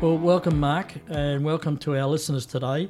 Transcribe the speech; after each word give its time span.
Well, 0.00 0.16
welcome, 0.16 0.58
Mark, 0.58 0.94
and 1.08 1.44
welcome 1.44 1.76
to 1.78 1.94
our 1.94 2.06
listeners 2.06 2.46
today. 2.46 2.88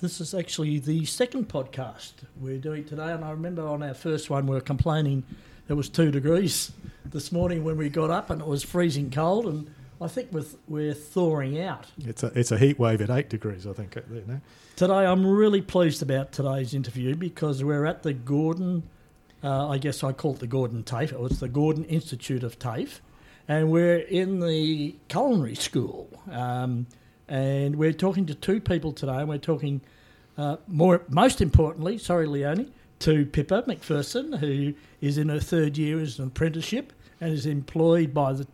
This 0.00 0.20
is 0.20 0.34
actually 0.34 0.80
the 0.80 1.06
second 1.06 1.48
podcast 1.48 2.12
we're 2.38 2.58
doing 2.58 2.84
today, 2.84 3.10
and 3.10 3.24
I 3.24 3.30
remember 3.30 3.66
on 3.66 3.82
our 3.82 3.94
first 3.94 4.28
one 4.28 4.46
we 4.46 4.54
were 4.54 4.60
complaining 4.60 5.24
it 5.70 5.72
was 5.72 5.88
two 5.88 6.10
degrees 6.10 6.72
this 7.06 7.32
morning 7.32 7.64
when 7.64 7.78
we 7.78 7.88
got 7.88 8.10
up, 8.10 8.28
and 8.28 8.42
it 8.42 8.46
was 8.46 8.62
freezing 8.62 9.10
cold, 9.10 9.46
and 9.46 9.74
I 9.98 10.08
think 10.08 10.30
we're, 10.30 10.44
we're 10.68 10.92
thawing 10.92 11.58
out. 11.58 11.86
It's 12.04 12.22
a 12.22 12.26
it's 12.38 12.52
a 12.52 12.58
heat 12.58 12.78
wave 12.78 13.00
at 13.00 13.08
eight 13.08 13.30
degrees, 13.30 13.66
I 13.66 13.72
think. 13.72 13.94
You 13.94 14.22
know? 14.26 14.40
Today, 14.76 15.06
I'm 15.06 15.26
really 15.26 15.62
pleased 15.62 16.02
about 16.02 16.32
today's 16.32 16.74
interview 16.74 17.14
because 17.14 17.64
we're 17.64 17.86
at 17.86 18.02
the 18.02 18.12
Gordon, 18.12 18.82
uh, 19.42 19.70
I 19.70 19.78
guess 19.78 20.04
I 20.04 20.12
call 20.12 20.34
it 20.34 20.40
the 20.40 20.46
Gordon 20.46 20.82
TAFE, 20.82 21.12
it 21.12 21.18
was 21.18 21.40
the 21.40 21.48
Gordon 21.48 21.86
Institute 21.86 22.42
of 22.42 22.58
TAFE 22.58 23.00
and 23.52 23.70
we're 23.70 23.98
in 23.98 24.40
the 24.40 24.94
culinary 25.08 25.54
school. 25.54 26.08
Um, 26.30 26.86
and 27.28 27.76
we're 27.76 27.92
talking 27.92 28.24
to 28.26 28.34
two 28.34 28.60
people 28.60 28.92
today, 28.92 29.18
and 29.18 29.28
we're 29.28 29.36
talking 29.36 29.82
uh, 30.38 30.56
more, 30.66 31.02
most 31.10 31.42
importantly, 31.42 31.98
sorry, 31.98 32.26
Leonie, 32.26 32.72
to 33.00 33.26
Pippa 33.26 33.64
Macpherson, 33.66 34.32
who 34.32 34.72
is 35.02 35.18
in 35.18 35.28
her 35.28 35.38
third 35.38 35.76
year 35.76 36.00
as 36.00 36.18
an 36.18 36.28
apprenticeship 36.28 36.94
and 37.20 37.32
is 37.34 37.44
employed 37.44 38.14
by 38.14 38.32
the 38.32 38.46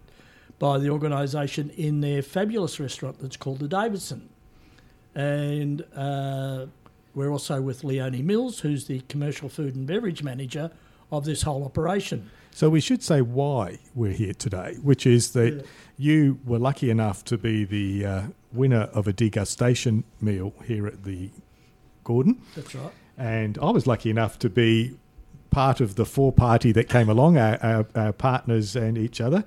by 0.58 0.76
the 0.76 0.90
organisation 0.90 1.70
in 1.70 2.00
their 2.00 2.20
fabulous 2.20 2.80
restaurant 2.80 3.20
that's 3.20 3.36
called 3.36 3.60
the 3.60 3.68
Davidson. 3.68 4.28
And 5.14 5.84
uh, 5.94 6.66
we're 7.14 7.30
also 7.30 7.62
with 7.62 7.84
Leonie 7.84 8.22
Mills, 8.22 8.58
who's 8.58 8.88
the 8.88 8.98
commercial 9.08 9.48
food 9.48 9.76
and 9.76 9.86
beverage 9.86 10.24
manager 10.24 10.72
of 11.12 11.24
this 11.24 11.42
whole 11.42 11.64
operation. 11.64 12.28
So 12.50 12.68
we 12.68 12.80
should 12.80 13.02
say 13.02 13.20
why 13.20 13.78
we're 13.94 14.12
here 14.12 14.34
today, 14.34 14.76
which 14.82 15.06
is 15.06 15.32
that 15.32 15.54
yeah. 15.54 15.62
you 15.96 16.40
were 16.44 16.58
lucky 16.58 16.90
enough 16.90 17.24
to 17.26 17.38
be 17.38 17.64
the 17.64 18.04
uh, 18.04 18.22
winner 18.52 18.88
of 18.92 19.06
a 19.06 19.12
degustation 19.12 20.04
meal 20.20 20.52
here 20.64 20.86
at 20.86 21.04
the 21.04 21.30
Gordon. 22.04 22.42
That's 22.56 22.74
right. 22.74 22.90
And 23.16 23.58
I 23.58 23.70
was 23.70 23.86
lucky 23.86 24.10
enough 24.10 24.38
to 24.40 24.50
be 24.50 24.96
part 25.50 25.80
of 25.80 25.94
the 25.94 26.04
four 26.04 26.32
party 26.32 26.72
that 26.72 26.88
came 26.88 27.08
along, 27.08 27.36
our, 27.36 27.58
our, 27.62 27.86
our 27.94 28.12
partners 28.12 28.76
and 28.76 28.96
each 28.98 29.20
other. 29.20 29.44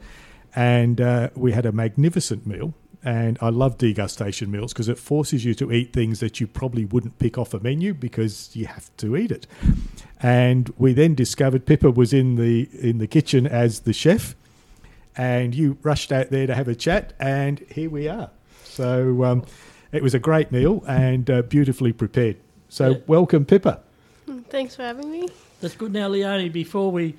And 0.55 0.99
uh, 0.99 1.29
we 1.35 1.53
had 1.53 1.65
a 1.65 1.71
magnificent 1.71 2.45
meal 2.45 2.73
and 3.03 3.37
I 3.41 3.49
love 3.49 3.77
degustation 3.77 4.49
meals 4.49 4.73
because 4.73 4.87
it 4.87 4.97
forces 4.97 5.43
you 5.43 5.53
to 5.55 5.71
eat 5.71 5.91
things 5.93 6.19
that 6.19 6.39
you 6.39 6.47
probably 6.47 6.85
wouldn't 6.85 7.17
pick 7.19 7.37
off 7.37 7.53
a 7.53 7.59
menu 7.59 7.93
because 7.93 8.55
you 8.55 8.67
have 8.67 8.95
to 8.97 9.17
eat 9.17 9.31
it. 9.31 9.47
And 10.21 10.71
we 10.77 10.93
then 10.93 11.15
discovered 11.15 11.65
Pippa 11.65 11.89
was 11.89 12.13
in 12.13 12.35
the 12.35 12.69
in 12.79 12.99
the 12.99 13.07
kitchen 13.07 13.47
as 13.47 13.81
the 13.81 13.93
chef, 13.93 14.35
and 15.17 15.55
you 15.55 15.77
rushed 15.81 16.11
out 16.11 16.29
there 16.29 16.45
to 16.45 16.53
have 16.53 16.67
a 16.67 16.75
chat, 16.75 17.13
and 17.19 17.59
here 17.71 17.89
we 17.89 18.07
are. 18.07 18.29
So 18.63 19.23
um, 19.23 19.45
it 19.91 20.03
was 20.03 20.13
a 20.13 20.19
great 20.19 20.51
meal 20.51 20.83
and 20.87 21.29
uh, 21.29 21.41
beautifully 21.41 21.93
prepared. 21.93 22.37
So 22.69 22.91
yeah. 22.91 22.97
welcome, 23.07 23.45
Pippa. 23.45 23.81
Thanks 24.49 24.75
for 24.75 24.83
having 24.83 25.11
me. 25.11 25.27
That's 25.59 25.75
good. 25.75 25.91
Now, 25.91 26.07
Leonie, 26.07 26.49
before 26.49 26.91
we 26.91 27.15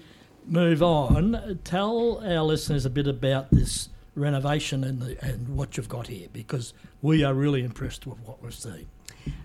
move 0.46 0.82
on, 0.82 1.60
tell 1.64 2.24
our 2.24 2.42
listeners 2.42 2.86
a 2.86 2.90
bit 2.90 3.06
about 3.06 3.50
this 3.50 3.88
renovation 4.14 4.84
and, 4.84 5.00
the, 5.00 5.24
and 5.24 5.56
what 5.56 5.76
you've 5.76 5.88
got 5.88 6.06
here 6.06 6.28
because 6.32 6.74
we 7.00 7.24
are 7.24 7.34
really 7.34 7.62
impressed 7.62 8.06
with 8.06 8.18
what 8.20 8.42
we've 8.42 8.54
seen. 8.54 8.86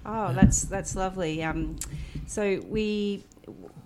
Oh, 0.05 0.33
that's 0.33 0.63
that's 0.63 0.95
lovely. 0.95 1.43
Um, 1.43 1.77
so 2.25 2.61
we 2.67 3.23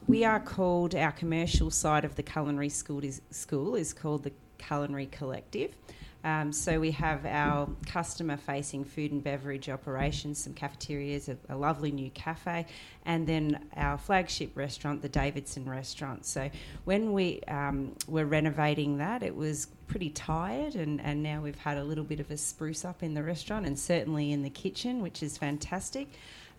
we 0.07 0.23
are 0.23 0.39
called 0.39 0.95
our 0.95 1.11
commercial 1.11 1.69
side 1.69 2.05
of 2.05 2.15
the 2.15 2.23
culinary 2.23 2.69
school 2.69 3.03
is 3.03 3.21
school 3.29 3.75
is 3.75 3.93
called 3.93 4.23
the 4.23 4.31
Culinary 4.57 5.07
Collective. 5.07 5.75
Um, 6.23 6.53
so 6.53 6.79
we 6.79 6.91
have 6.91 7.25
our 7.25 7.67
customer-facing 7.87 8.85
food 8.85 9.11
and 9.11 9.23
beverage 9.23 9.69
operations, 9.69 10.43
some 10.43 10.53
cafeterias, 10.53 11.29
a, 11.29 11.37
a, 11.49 11.57
lovely 11.57 11.91
new 11.91 12.11
cafe, 12.11 12.67
and 13.05 13.25
then 13.25 13.65
our 13.75 13.97
flagship 13.97 14.55
restaurant, 14.55 15.01
the 15.01 15.09
Davidson 15.09 15.67
Restaurant. 15.67 16.25
So 16.25 16.49
when 16.85 17.13
we 17.13 17.41
um, 17.47 17.95
were 18.07 18.25
renovating 18.25 18.97
that, 18.99 19.23
it 19.23 19.35
was 19.35 19.67
pretty 19.87 20.11
tired, 20.11 20.75
and, 20.75 21.01
and 21.01 21.23
now 21.23 21.41
we've 21.41 21.57
had 21.57 21.77
a 21.77 21.83
little 21.83 22.03
bit 22.03 22.19
of 22.19 22.29
a 22.29 22.37
spruce 22.37 22.85
up 22.85 23.01
in 23.01 23.15
the 23.15 23.23
restaurant, 23.23 23.65
and 23.65 23.77
certainly 23.77 24.31
in 24.31 24.43
the 24.43 24.49
kitchen, 24.49 25.01
which 25.01 25.23
is 25.23 25.37
fantastic. 25.37 26.07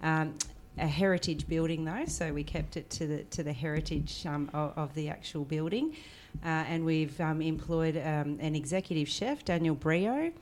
Um, 0.03 0.35
a 0.79 0.87
heritage 0.87 1.47
building 1.49 1.85
though, 1.85 2.07
so 2.07 2.33
we 2.33 2.45
kept 2.45 2.77
it 2.77 2.89
to 2.91 3.07
the 3.07 3.25
to 3.25 3.43
the 3.43 3.53
heritage 3.53 4.25
um, 4.27 4.51
of, 4.55 4.73
of, 4.77 4.95
the 4.95 5.11
actual 5.11 5.45
building. 5.45 5.95
Uh, 6.45 6.49
and 6.49 6.85
we've 6.85 7.21
um, 7.21 7.41
employed 7.41 7.97
um, 7.97 8.39
an 8.41 8.57
executive 8.57 9.09
chef, 9.09 9.45
Daniel 9.45 9.75
Brio, 9.75 10.33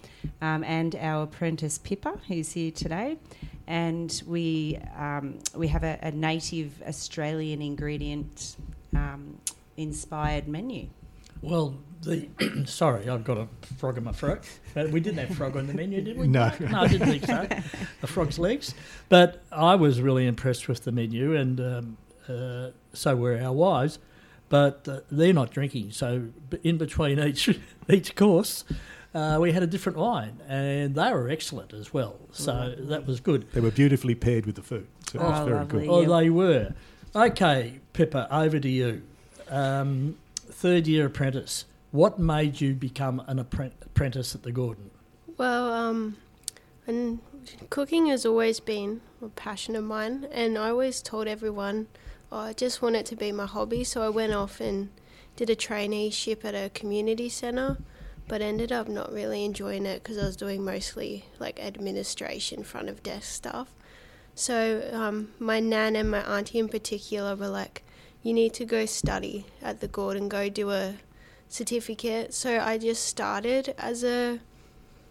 um, 0.40 0.64
and 0.64 0.94
our 0.96 1.24
apprentice 1.24 1.78
Pippa, 1.78 2.18
who's 2.26 2.52
here 2.52 2.70
today. 2.70 3.18
And 3.66 4.22
we 4.26 4.78
um, 4.96 5.38
we 5.54 5.68
have 5.68 5.84
a, 5.84 5.98
a, 6.02 6.10
native 6.10 6.82
Australian 6.88 7.62
ingredient 7.62 8.56
um, 8.96 9.38
inspired 9.76 10.48
menu. 10.48 10.88
Well, 11.42 11.76
the 12.02 12.28
sorry, 12.66 13.08
I've 13.08 13.24
got 13.24 13.38
a 13.38 13.48
frog 13.76 13.98
in 13.98 14.04
my 14.04 14.12
throat. 14.12 14.44
But 14.74 14.90
we 14.90 15.00
didn't 15.00 15.26
have 15.26 15.36
frog 15.36 15.56
on 15.56 15.66
the 15.66 15.74
menu, 15.74 16.00
did 16.00 16.16
we? 16.16 16.26
No, 16.28 16.52
no, 16.60 16.80
I 16.80 16.88
didn't 16.88 17.08
think 17.08 17.26
so. 17.26 17.46
A 18.02 18.06
frog's 18.06 18.38
legs, 18.38 18.74
but 19.08 19.42
I 19.52 19.74
was 19.74 20.00
really 20.00 20.26
impressed 20.26 20.66
with 20.66 20.84
the 20.84 20.92
menu, 20.92 21.36
and 21.36 21.60
um, 21.60 21.96
uh, 22.28 22.70
so 22.92 23.16
were 23.16 23.38
our 23.40 23.52
wives. 23.52 23.98
But 24.50 24.86
uh, 24.86 25.00
they're 25.10 25.32
not 25.32 25.50
drinking, 25.50 25.92
so 25.92 26.28
in 26.62 26.76
between 26.76 27.18
each 27.26 27.58
each 27.88 28.14
course. 28.14 28.64
Uh, 29.12 29.38
we 29.40 29.50
had 29.50 29.62
a 29.62 29.66
different 29.66 29.98
wine, 29.98 30.38
and 30.46 30.94
they 30.94 31.12
were 31.12 31.28
excellent 31.28 31.72
as 31.72 31.92
well. 31.92 32.16
So 32.30 32.74
that 32.78 33.06
was 33.06 33.18
good. 33.18 33.50
They 33.52 33.60
were 33.60 33.72
beautifully 33.72 34.14
paired 34.14 34.46
with 34.46 34.54
the 34.54 34.62
food. 34.62 34.86
So 35.10 35.18
oh, 35.18 35.24
it 35.24 35.30
was 35.30 35.48
very 35.48 35.58
lovely, 35.58 35.86
good. 35.86 36.08
Oh, 36.08 36.18
they 36.18 36.30
were. 36.30 36.74
Okay, 37.16 37.80
Pippa, 37.92 38.28
over 38.30 38.60
to 38.60 38.68
you. 38.68 39.02
Um, 39.48 40.16
third 40.36 40.86
year 40.86 41.06
apprentice. 41.06 41.64
What 41.90 42.20
made 42.20 42.60
you 42.60 42.74
become 42.74 43.20
an 43.26 43.40
apprentice 43.40 44.36
at 44.36 44.44
the 44.44 44.52
Gordon? 44.52 44.90
Well, 45.36 45.72
um, 45.72 46.16
and 46.86 47.18
cooking 47.68 48.06
has 48.06 48.24
always 48.24 48.60
been 48.60 49.00
a 49.22 49.28
passion 49.28 49.74
of 49.74 49.82
mine, 49.84 50.28
and 50.30 50.56
I 50.56 50.70
always 50.70 51.02
told 51.02 51.26
everyone 51.26 51.88
oh, 51.88 51.98
I 52.38 52.52
just 52.52 52.80
want 52.80 52.96
it 52.96 53.06
to 53.06 53.16
be 53.16 53.32
my 53.32 53.46
hobby. 53.46 53.84
So 53.84 54.02
I 54.02 54.08
went 54.08 54.32
off 54.32 54.60
and 54.60 54.90
did 55.36 55.50
a 55.50 55.56
traineeship 55.56 56.44
at 56.44 56.54
a 56.54 56.70
community 56.70 57.28
centre, 57.28 57.78
but 58.28 58.40
ended 58.40 58.70
up 58.72 58.88
not 58.88 59.12
really 59.12 59.44
enjoying 59.44 59.86
it 59.86 60.02
because 60.02 60.18
I 60.18 60.24
was 60.26 60.36
doing 60.36 60.64
mostly 60.64 61.24
like 61.38 61.58
administration, 61.58 62.62
front 62.62 62.88
of 62.88 63.02
desk 63.02 63.32
stuff. 63.32 63.72
So 64.34 64.88
um, 64.92 65.32
my 65.38 65.60
nan 65.60 65.96
and 65.96 66.10
my 66.10 66.20
auntie 66.20 66.58
in 66.58 66.68
particular 66.68 67.34
were 67.34 67.48
like, 67.48 67.82
"You 68.22 68.32
need 68.32 68.54
to 68.54 68.64
go 68.64 68.86
study 68.86 69.46
at 69.60 69.80
the 69.80 69.88
Gordon, 69.88 70.28
go 70.28 70.48
do 70.48 70.70
a 70.70 70.94
certificate. 71.50 72.32
So 72.32 72.60
I 72.60 72.78
just 72.78 73.04
started 73.04 73.74
as 73.76 74.04
a 74.04 74.38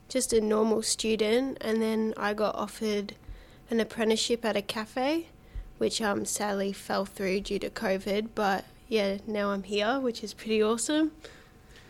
just 0.07 0.33
a 0.33 0.41
normal 0.41 0.81
student, 0.81 1.57
and 1.61 1.81
then 1.81 2.15
I 2.17 2.33
got 2.33 2.55
offered 2.55 3.13
an 3.69 3.79
apprenticeship 3.79 4.43
at 4.43 4.55
a 4.55 4.61
cafe, 4.63 5.27
which 5.79 6.01
um, 6.01 6.25
sadly 6.25 6.71
fell 6.71 7.05
through 7.05 7.41
due 7.41 7.57
to 7.59 7.69
COVID. 7.69 8.29
But 8.35 8.65
yeah, 8.87 9.17
now 9.25 9.49
I'm 9.49 9.63
here, 9.63 9.99
which 9.99 10.23
is 10.23 10.33
pretty 10.33 10.61
awesome. 10.61 11.11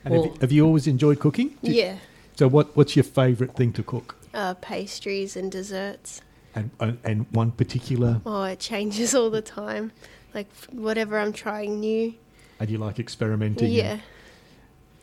And 0.06 0.14
well, 0.14 0.24
have, 0.24 0.34
you, 0.34 0.40
have, 0.40 0.52
you, 0.54 0.66
always 0.66 0.88
enjoyed 0.88 1.20
cooking? 1.20 1.58
You, 1.62 1.74
yeah. 1.74 1.98
So 2.38 2.48
what 2.48 2.76
what's 2.78 2.96
your 2.96 3.04
favourite 3.04 3.56
thing 3.56 3.74
to 3.74 3.84
cook? 3.84 4.16
Uh, 4.34 4.54
pastries 4.54 5.36
and 5.36 5.52
desserts. 5.52 6.22
And 6.56 6.72
uh, 6.80 6.94
and 7.04 7.26
one 7.32 7.52
particular? 7.52 8.22
Oh, 8.26 8.44
it 8.44 8.60
changes 8.60 9.14
all 9.20 9.30
the 9.30 9.42
time. 9.42 9.92
Like 10.34 10.48
whatever 10.72 11.20
I'm 11.20 11.34
trying 11.34 11.80
new. 11.82 12.14
And 12.60 12.70
you 12.70 12.78
like 12.78 13.00
experimenting? 13.00 13.72
Yeah. 13.72 14.00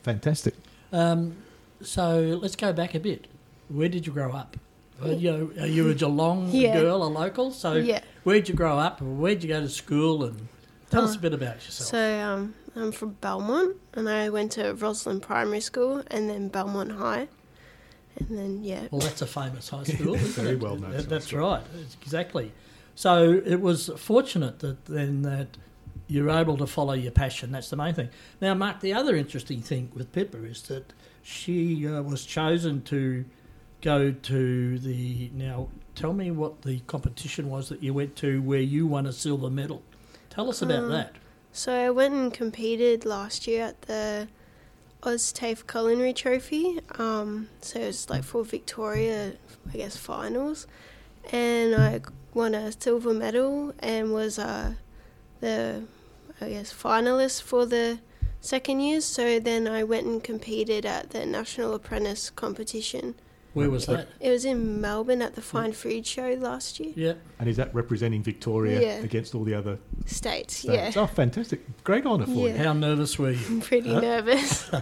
Fantastic. 0.03 0.55
Um, 0.93 1.37
so 1.83 2.39
let's 2.41 2.57
go 2.57 2.73
back 2.73 2.95
a 2.95 3.01
bit. 3.01 3.27
Where 3.69 3.89
did 3.89 4.07
you 4.07 4.13
grow 4.13 4.33
up? 4.33 4.57
Are 5.03 5.13
you, 5.13 5.53
are 5.61 5.67
you 5.67 5.91
a 5.91 5.95
Geelong 5.95 6.49
yeah. 6.53 6.81
girl, 6.81 7.03
a 7.03 7.05
local? 7.05 7.51
So 7.51 7.75
yeah. 7.75 8.01
where'd 8.25 8.49
you 8.49 8.55
grow 8.55 8.79
up? 8.79 9.01
Where'd 9.01 9.43
you 9.43 9.49
go 9.49 9.61
to 9.61 9.69
school? 9.69 10.25
And 10.25 10.49
tell 10.91 11.03
uh, 11.03 11.07
us 11.07 11.17
a 11.17 11.19
bit 11.19 11.35
about 11.35 11.57
yourself. 11.57 11.91
So 11.91 12.21
um, 12.21 12.55
I'm 12.75 12.93
from 12.93 13.11
Belmont, 13.21 13.77
and 13.95 14.09
I 14.09 14.29
went 14.31 14.53
to 14.53 14.75
Roslyn 14.75 15.21
Primary 15.21 15.61
School 15.61 16.03
and 16.09 16.31
then 16.31 16.49
Belmont 16.49 16.93
High, 16.93 17.29
and 18.19 18.39
then 18.39 18.65
yeah. 18.65 18.89
Well, 18.91 19.01
that's 19.01 19.23
a 19.23 19.27
famous 19.27 19.69
high 19.69 19.83
school. 19.85 20.17
Very 20.17 20.57
well 20.57 20.77
known. 20.77 21.05
that's 21.09 21.33
right, 21.33 21.63
exactly. 22.03 22.53
So 22.95 23.43
it 23.45 23.61
was 23.61 23.91
fortunate 23.97 24.61
that 24.61 24.87
then 24.87 25.23
that 25.23 25.59
you're 26.09 26.31
able 26.31 26.57
to 26.57 26.67
follow 26.67 26.93
your 26.93 27.13
passion. 27.13 27.53
That's 27.53 27.71
the 27.71 27.77
main 27.77 27.95
thing. 27.95 28.09
Now, 28.41 28.55
Mark, 28.55 28.81
the 28.81 28.93
other 28.93 29.17
interesting 29.17 29.61
thing 29.61 29.91
with 29.95 30.13
Pippa 30.13 30.43
is 30.45 30.63
that 30.63 30.93
she 31.23 31.87
uh, 31.87 32.03
was 32.03 32.25
chosen 32.25 32.83
to 32.83 33.25
go 33.83 34.13
to 34.13 34.79
the. 34.79 35.31
Now, 35.35 35.69
tell 35.95 36.13
me 36.13 36.31
what 36.31 36.63
the 36.63 36.81
competition 36.81 37.51
was 37.51 37.69
that 37.69 37.83
you 37.83 37.95
went 37.95 38.17
to 38.17 38.43
where 38.43 38.61
you 38.61 38.87
won 38.87 39.07
a 39.07 39.13
silver 39.13 39.51
medal. 39.51 39.83
Tell 40.31 40.49
us 40.49 40.63
about 40.63 40.85
um, 40.85 40.91
that. 40.91 41.17
So 41.53 41.73
I 41.73 41.91
went 41.91 42.15
and 42.15 42.33
competed 42.33 43.07
last 43.07 43.47
year 43.47 43.65
at 43.65 43.83
the 43.83 44.29
OzTAFE 45.03 45.67
Culinary 45.67 46.13
Trophy. 46.13 46.81
Um, 46.99 47.49
so 47.61 47.79
it's 47.79 48.11
like 48.11 48.25
for 48.25 48.45
Victoria, 48.45 49.33
I 49.73 49.77
guess 49.77 49.97
finals, 49.97 50.67
and 51.33 51.75
I 51.75 52.01
won 52.35 52.55
a 52.55 52.73
silver 52.73 53.15
medal 53.15 53.73
and 53.79 54.13
was 54.13 54.39
uh, 54.39 54.75
the 55.41 55.85
I 56.41 56.51
guess 56.51 56.73
finalist 56.73 57.43
for 57.43 57.65
the 57.65 58.01
second 58.41 58.81
year. 58.81 59.01
So 59.01 59.41
then 59.41 59.67
I 59.67 59.85
went 59.85 60.07
and 60.07 60.23
competed 60.23 60.85
at 60.85 61.11
the 61.11 61.25
National 61.25 61.75
Apprentice 61.75 62.29
competition. 62.31 63.15
Where 63.57 63.71
was 63.71 63.87
that? 63.87 64.09
It 64.21 64.31
was 64.31 64.45
in 64.45 64.81
Melbourne 64.83 65.23
at 65.23 65.35
the 65.35 65.41
Fine 65.41 65.73
Food 65.73 66.07
Show 66.07 66.37
last 66.39 66.79
year. 66.79 66.93
Yeah. 66.95 67.13
And 67.39 67.49
is 67.49 67.57
that 67.57 67.75
representing 67.75 68.23
Victoria 68.23 68.81
Yeah. 68.81 68.99
against 69.05 69.35
all 69.35 69.45
the 69.45 69.55
other 69.55 69.79
States, 70.05 70.59
states? 70.59 70.95
yeah. 70.97 71.03
Oh, 71.03 71.07
fantastic. 71.07 71.61
Great 71.83 72.05
honour 72.05 72.27
for 72.27 72.33
you. 72.33 72.49
Yeah. 72.49 72.65
How 72.65 72.73
nervous 72.75 73.19
were 73.19 73.31
you? 73.31 73.47
I'm 73.49 73.61
pretty 73.63 73.93
Huh? 73.93 74.01
nervous. 74.01 74.71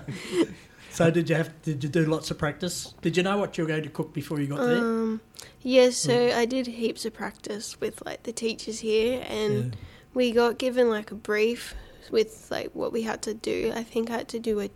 So 0.90 1.10
did 1.10 1.28
you 1.28 1.34
have? 1.34 1.50
Did 1.62 1.82
you 1.82 1.90
do 1.90 2.04
lots 2.06 2.30
of 2.30 2.38
practice? 2.38 2.94
Did 3.02 3.16
you 3.16 3.24
know 3.24 3.36
what 3.36 3.58
you 3.58 3.64
were 3.64 3.68
going 3.68 3.82
to 3.82 3.88
cook 3.88 4.14
before 4.14 4.38
you 4.40 4.46
got 4.46 4.60
there? 4.64 4.78
Um, 4.78 5.20
yeah, 5.60 5.90
so 5.90 6.12
Mm. 6.12 6.36
I 6.36 6.44
did 6.44 6.68
heaps 6.68 7.04
of 7.04 7.12
practice 7.14 7.80
with 7.80 8.00
like 8.06 8.22
the 8.22 8.32
teachers 8.32 8.78
here, 8.78 9.24
and 9.28 9.74
Yeah. 9.74 9.80
we 10.14 10.30
got 10.30 10.56
given 10.56 10.88
like 10.90 11.10
a 11.10 11.16
brief 11.16 11.74
with 12.12 12.46
like 12.48 12.70
what 12.74 12.92
we 12.92 13.02
had 13.02 13.22
to 13.22 13.34
do. 13.34 13.72
I 13.74 13.82
think 13.82 14.08
I 14.08 14.18
had 14.18 14.28
to 14.28 14.38
do 14.38 14.60
a, 14.60 14.70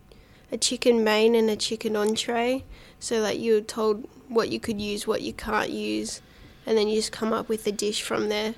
a 0.51 0.57
chicken 0.57 1.05
main 1.05 1.35
and 1.35 1.51
a 1.51 1.57
chicken 1.57 1.97
entree. 1.97 2.65
So 3.01 3.21
like 3.21 3.41
you're 3.41 3.61
told 3.61 4.09
what 4.29 4.51
you 4.51 4.61
could 4.61 4.81
use, 4.81 5.07
what 5.07 5.23
you 5.23 5.33
can't 5.33 5.71
use, 5.71 6.21
and 6.67 6.77
then 6.77 6.89
you 6.89 6.97
just 6.97 7.13
come 7.13 7.33
up 7.33 7.49
with 7.49 7.67
a 7.67 7.73
dish 7.73 8.03
from 8.03 8.29
there, 8.29 8.55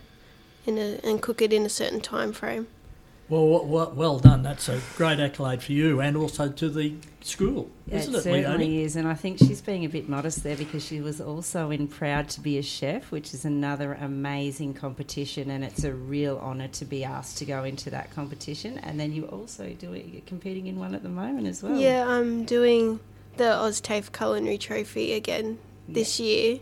a, 0.67 1.01
and 1.05 1.23
cook 1.23 1.41
it 1.43 1.53
in 1.53 1.65
a 1.65 1.69
certain 1.69 2.01
time 2.01 2.33
frame. 2.33 2.67
Well, 3.31 3.47
well, 3.47 3.65
well, 3.65 3.93
well 3.93 4.19
done. 4.19 4.43
That's 4.43 4.69
a 4.69 4.81
great 4.97 5.21
accolade 5.21 5.63
for 5.63 5.71
you, 5.71 6.01
and 6.01 6.17
also 6.17 6.51
to 6.51 6.69
the 6.69 6.95
school, 7.21 7.71
isn't 7.89 8.13
it 8.13 8.19
it, 8.19 8.23
certainly 8.23 8.43
Leonie? 8.43 8.83
is, 8.83 8.97
and 8.97 9.07
I 9.07 9.15
think 9.15 9.39
she's 9.39 9.61
being 9.61 9.85
a 9.85 9.89
bit 9.89 10.09
modest 10.09 10.43
there 10.43 10.57
because 10.57 10.85
she 10.85 11.01
was 11.01 11.21
also 11.21 11.71
in 11.71 11.87
Proud 11.87 12.29
to 12.31 12.41
be 12.41 12.59
a 12.59 12.63
Chef, 12.63 13.13
which 13.13 13.33
is 13.33 13.45
another 13.45 13.95
amazing 13.95 14.75
competition, 14.75 15.49
and 15.51 15.63
it's 15.63 15.85
a 15.85 15.93
real 15.95 16.39
honour 16.39 16.69
to 16.69 16.85
be 16.85 17.05
asked 17.05 17.39
to 17.39 17.45
go 17.45 17.63
into 17.63 17.89
that 17.91 18.11
competition. 18.11 18.79
And 18.79 18.99
then 18.99 19.13
you 19.13 19.27
also 19.27 19.69
doing 19.75 20.11
you're 20.13 20.23
competing 20.27 20.67
in 20.67 20.81
one 20.81 20.97
at 20.97 21.05
the 21.05 21.09
moment 21.09 21.47
as 21.47 21.63
well. 21.63 21.79
Yeah, 21.79 22.09
I'm 22.09 22.45
doing 22.45 22.99
the 23.37 23.45
OzTAFE 23.45 24.11
Culinary 24.13 24.59
Trophy 24.59 25.13
again 25.13 25.59
this 25.89 26.19
year 26.19 26.59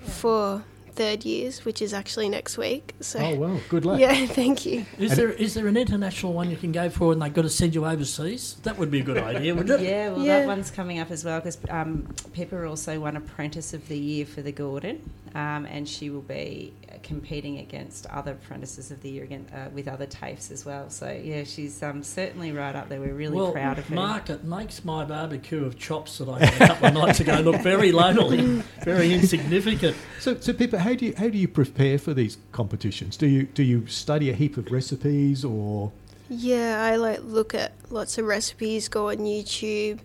for 0.00 0.64
third 0.94 1.24
years, 1.24 1.64
which 1.64 1.82
is 1.82 1.92
actually 1.92 2.28
next 2.28 2.56
week. 2.58 2.94
So 3.00 3.18
Oh, 3.18 3.34
well, 3.36 3.60
good 3.68 3.84
luck. 3.84 3.98
yeah, 4.00 4.26
thank 4.40 4.64
you. 4.66 4.84
Is 4.98 5.12
And 5.12 5.20
there 5.20 5.30
is 5.30 5.54
there 5.54 5.66
an 5.66 5.76
international 5.76 6.32
one 6.32 6.50
you 6.50 6.56
can 6.56 6.72
go 6.72 6.88
for, 6.90 7.12
and 7.12 7.20
they've 7.20 7.32
got 7.32 7.42
to 7.42 7.50
send 7.50 7.74
you 7.74 7.84
overseas? 7.86 8.56
That 8.62 8.78
would 8.78 8.90
be 8.90 9.00
a 9.00 9.04
good 9.04 9.18
idea, 9.18 9.54
wouldn't 9.54 9.80
it? 9.80 9.84
Yeah, 9.84 10.10
well, 10.10 10.22
Yeah. 10.24 10.40
that 10.40 10.46
one's 10.46 10.70
coming 10.70 10.98
up 10.98 11.10
as 11.10 11.24
well 11.24 11.40
because 11.40 11.58
um, 11.70 12.08
Pippa 12.32 12.66
also 12.66 13.00
won 13.00 13.16
Apprentice 13.16 13.74
of 13.74 13.86
the 13.88 13.98
Year 13.98 14.26
for 14.26 14.42
the 14.42 14.52
Gordon, 14.52 15.08
um, 15.34 15.66
and 15.66 15.88
she 15.88 16.10
will 16.10 16.22
be 16.22 16.72
competing 17.02 17.58
against 17.58 18.06
other 18.06 18.32
Apprentices 18.32 18.90
of 18.90 19.02
the 19.02 19.10
Year 19.10 19.24
again 19.24 19.46
uh, 19.54 19.68
with 19.74 19.88
other 19.88 20.06
TAFEs 20.06 20.50
as 20.50 20.64
well. 20.64 20.88
So 20.90 21.10
yeah, 21.10 21.44
she's 21.44 21.82
um, 21.82 22.02
certainly 22.02 22.52
right 22.52 22.74
up 22.74 22.88
there. 22.88 23.00
We're 23.00 23.14
really 23.14 23.36
well, 23.36 23.52
proud 23.52 23.78
of 23.78 23.86
her. 23.88 23.94
Mark, 23.94 24.30
it 24.30 24.44
makes 24.44 24.84
my 24.84 25.04
barbecue 25.04 25.64
of 25.64 25.78
chops 25.78 26.18
that 26.18 26.28
I 26.28 26.44
had 26.46 26.62
a 26.62 26.66
couple 26.68 26.86
of 26.88 26.94
nights 26.94 27.20
ago 27.20 27.40
look 27.40 27.60
very 27.60 27.92
lonely, 27.92 28.62
very 28.84 29.12
insignificant. 29.12 29.96
So, 30.20 30.38
so 30.38 30.52
Pippa, 30.52 30.78
how 30.84 30.94
do 30.94 31.06
you 31.06 31.14
how 31.16 31.28
do 31.28 31.38
you 31.38 31.48
prepare 31.48 31.98
for 31.98 32.12
these 32.12 32.36
competitions? 32.52 33.16
Do 33.16 33.26
you 33.26 33.44
do 33.44 33.62
you 33.62 33.86
study 33.86 34.28
a 34.28 34.34
heap 34.34 34.58
of 34.58 34.70
recipes 34.70 35.44
or? 35.44 35.90
Yeah, 36.28 36.82
I 36.82 36.96
like 36.96 37.20
look 37.22 37.54
at 37.54 37.72
lots 37.88 38.18
of 38.18 38.26
recipes, 38.26 38.88
go 38.88 39.08
on 39.08 39.18
YouTube, 39.18 40.00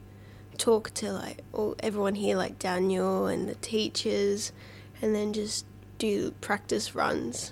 talk 0.58 0.94
to 0.96 1.12
like 1.12 1.44
all, 1.54 1.76
everyone 1.80 2.16
here, 2.16 2.38
like 2.38 2.60
Daniel 2.60 3.28
and 3.28 3.50
the 3.50 3.56
teachers, 3.56 4.54
and 5.02 5.14
then 5.14 5.34
just 5.34 5.66
do 5.98 6.32
practice 6.40 6.96
runs. 6.96 7.52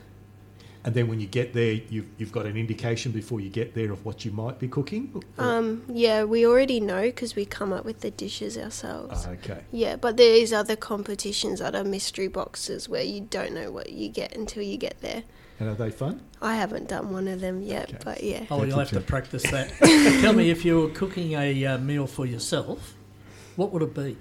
And 0.87 0.95
then 0.95 1.09
when 1.09 1.19
you 1.19 1.27
get 1.27 1.53
there, 1.53 1.73
you've, 1.73 2.07
you've 2.17 2.31
got 2.31 2.45
an 2.45 2.55
indication 2.55 3.11
before 3.11 3.41
you 3.41 3.49
get 3.49 3.75
there 3.75 3.91
of 3.91 4.05
what 4.05 4.23
you 4.23 4.31
might 4.31 4.57
be 4.57 4.69
cooking? 4.69 5.21
Um, 5.37 5.83
yeah, 5.89 6.23
we 6.23 6.47
already 6.47 6.79
know 6.79 7.01
because 7.01 7.35
we 7.35 7.43
come 7.43 7.73
up 7.73 7.83
with 7.83 7.99
the 7.99 8.09
dishes 8.09 8.57
ourselves. 8.57 9.25
Ah, 9.27 9.31
okay. 9.31 9.63
Yeah, 9.69 9.97
but 9.97 10.15
there 10.15 10.33
is 10.33 10.53
other 10.53 10.77
competitions 10.77 11.59
that 11.59 11.75
are 11.75 11.83
mystery 11.83 12.29
boxes 12.29 12.87
where 12.87 13.03
you 13.03 13.19
don't 13.19 13.51
know 13.51 13.69
what 13.69 13.91
you 13.91 14.07
get 14.07 14.33
until 14.33 14.63
you 14.63 14.77
get 14.77 15.01
there. 15.01 15.23
And 15.59 15.67
are 15.67 15.75
they 15.75 15.91
fun? 15.91 16.21
I 16.41 16.55
haven't 16.55 16.87
done 16.87 17.11
one 17.11 17.27
of 17.27 17.41
them 17.41 17.61
yet, 17.61 17.89
Okay. 17.89 17.97
but 18.05 18.23
yeah. 18.23 18.45
Oh, 18.49 18.63
you'll 18.63 18.79
have 18.79 18.91
to 18.91 19.01
practice 19.01 19.43
that. 19.51 19.69
Tell 20.21 20.31
me, 20.31 20.51
if 20.51 20.63
you 20.63 20.79
were 20.79 20.89
cooking 20.91 21.33
a 21.33 21.65
uh, 21.65 21.77
meal 21.79 22.07
for 22.07 22.25
yourself, 22.25 22.95
what 23.57 23.73
would 23.73 23.81
it 23.81 23.93
be? 23.93 24.15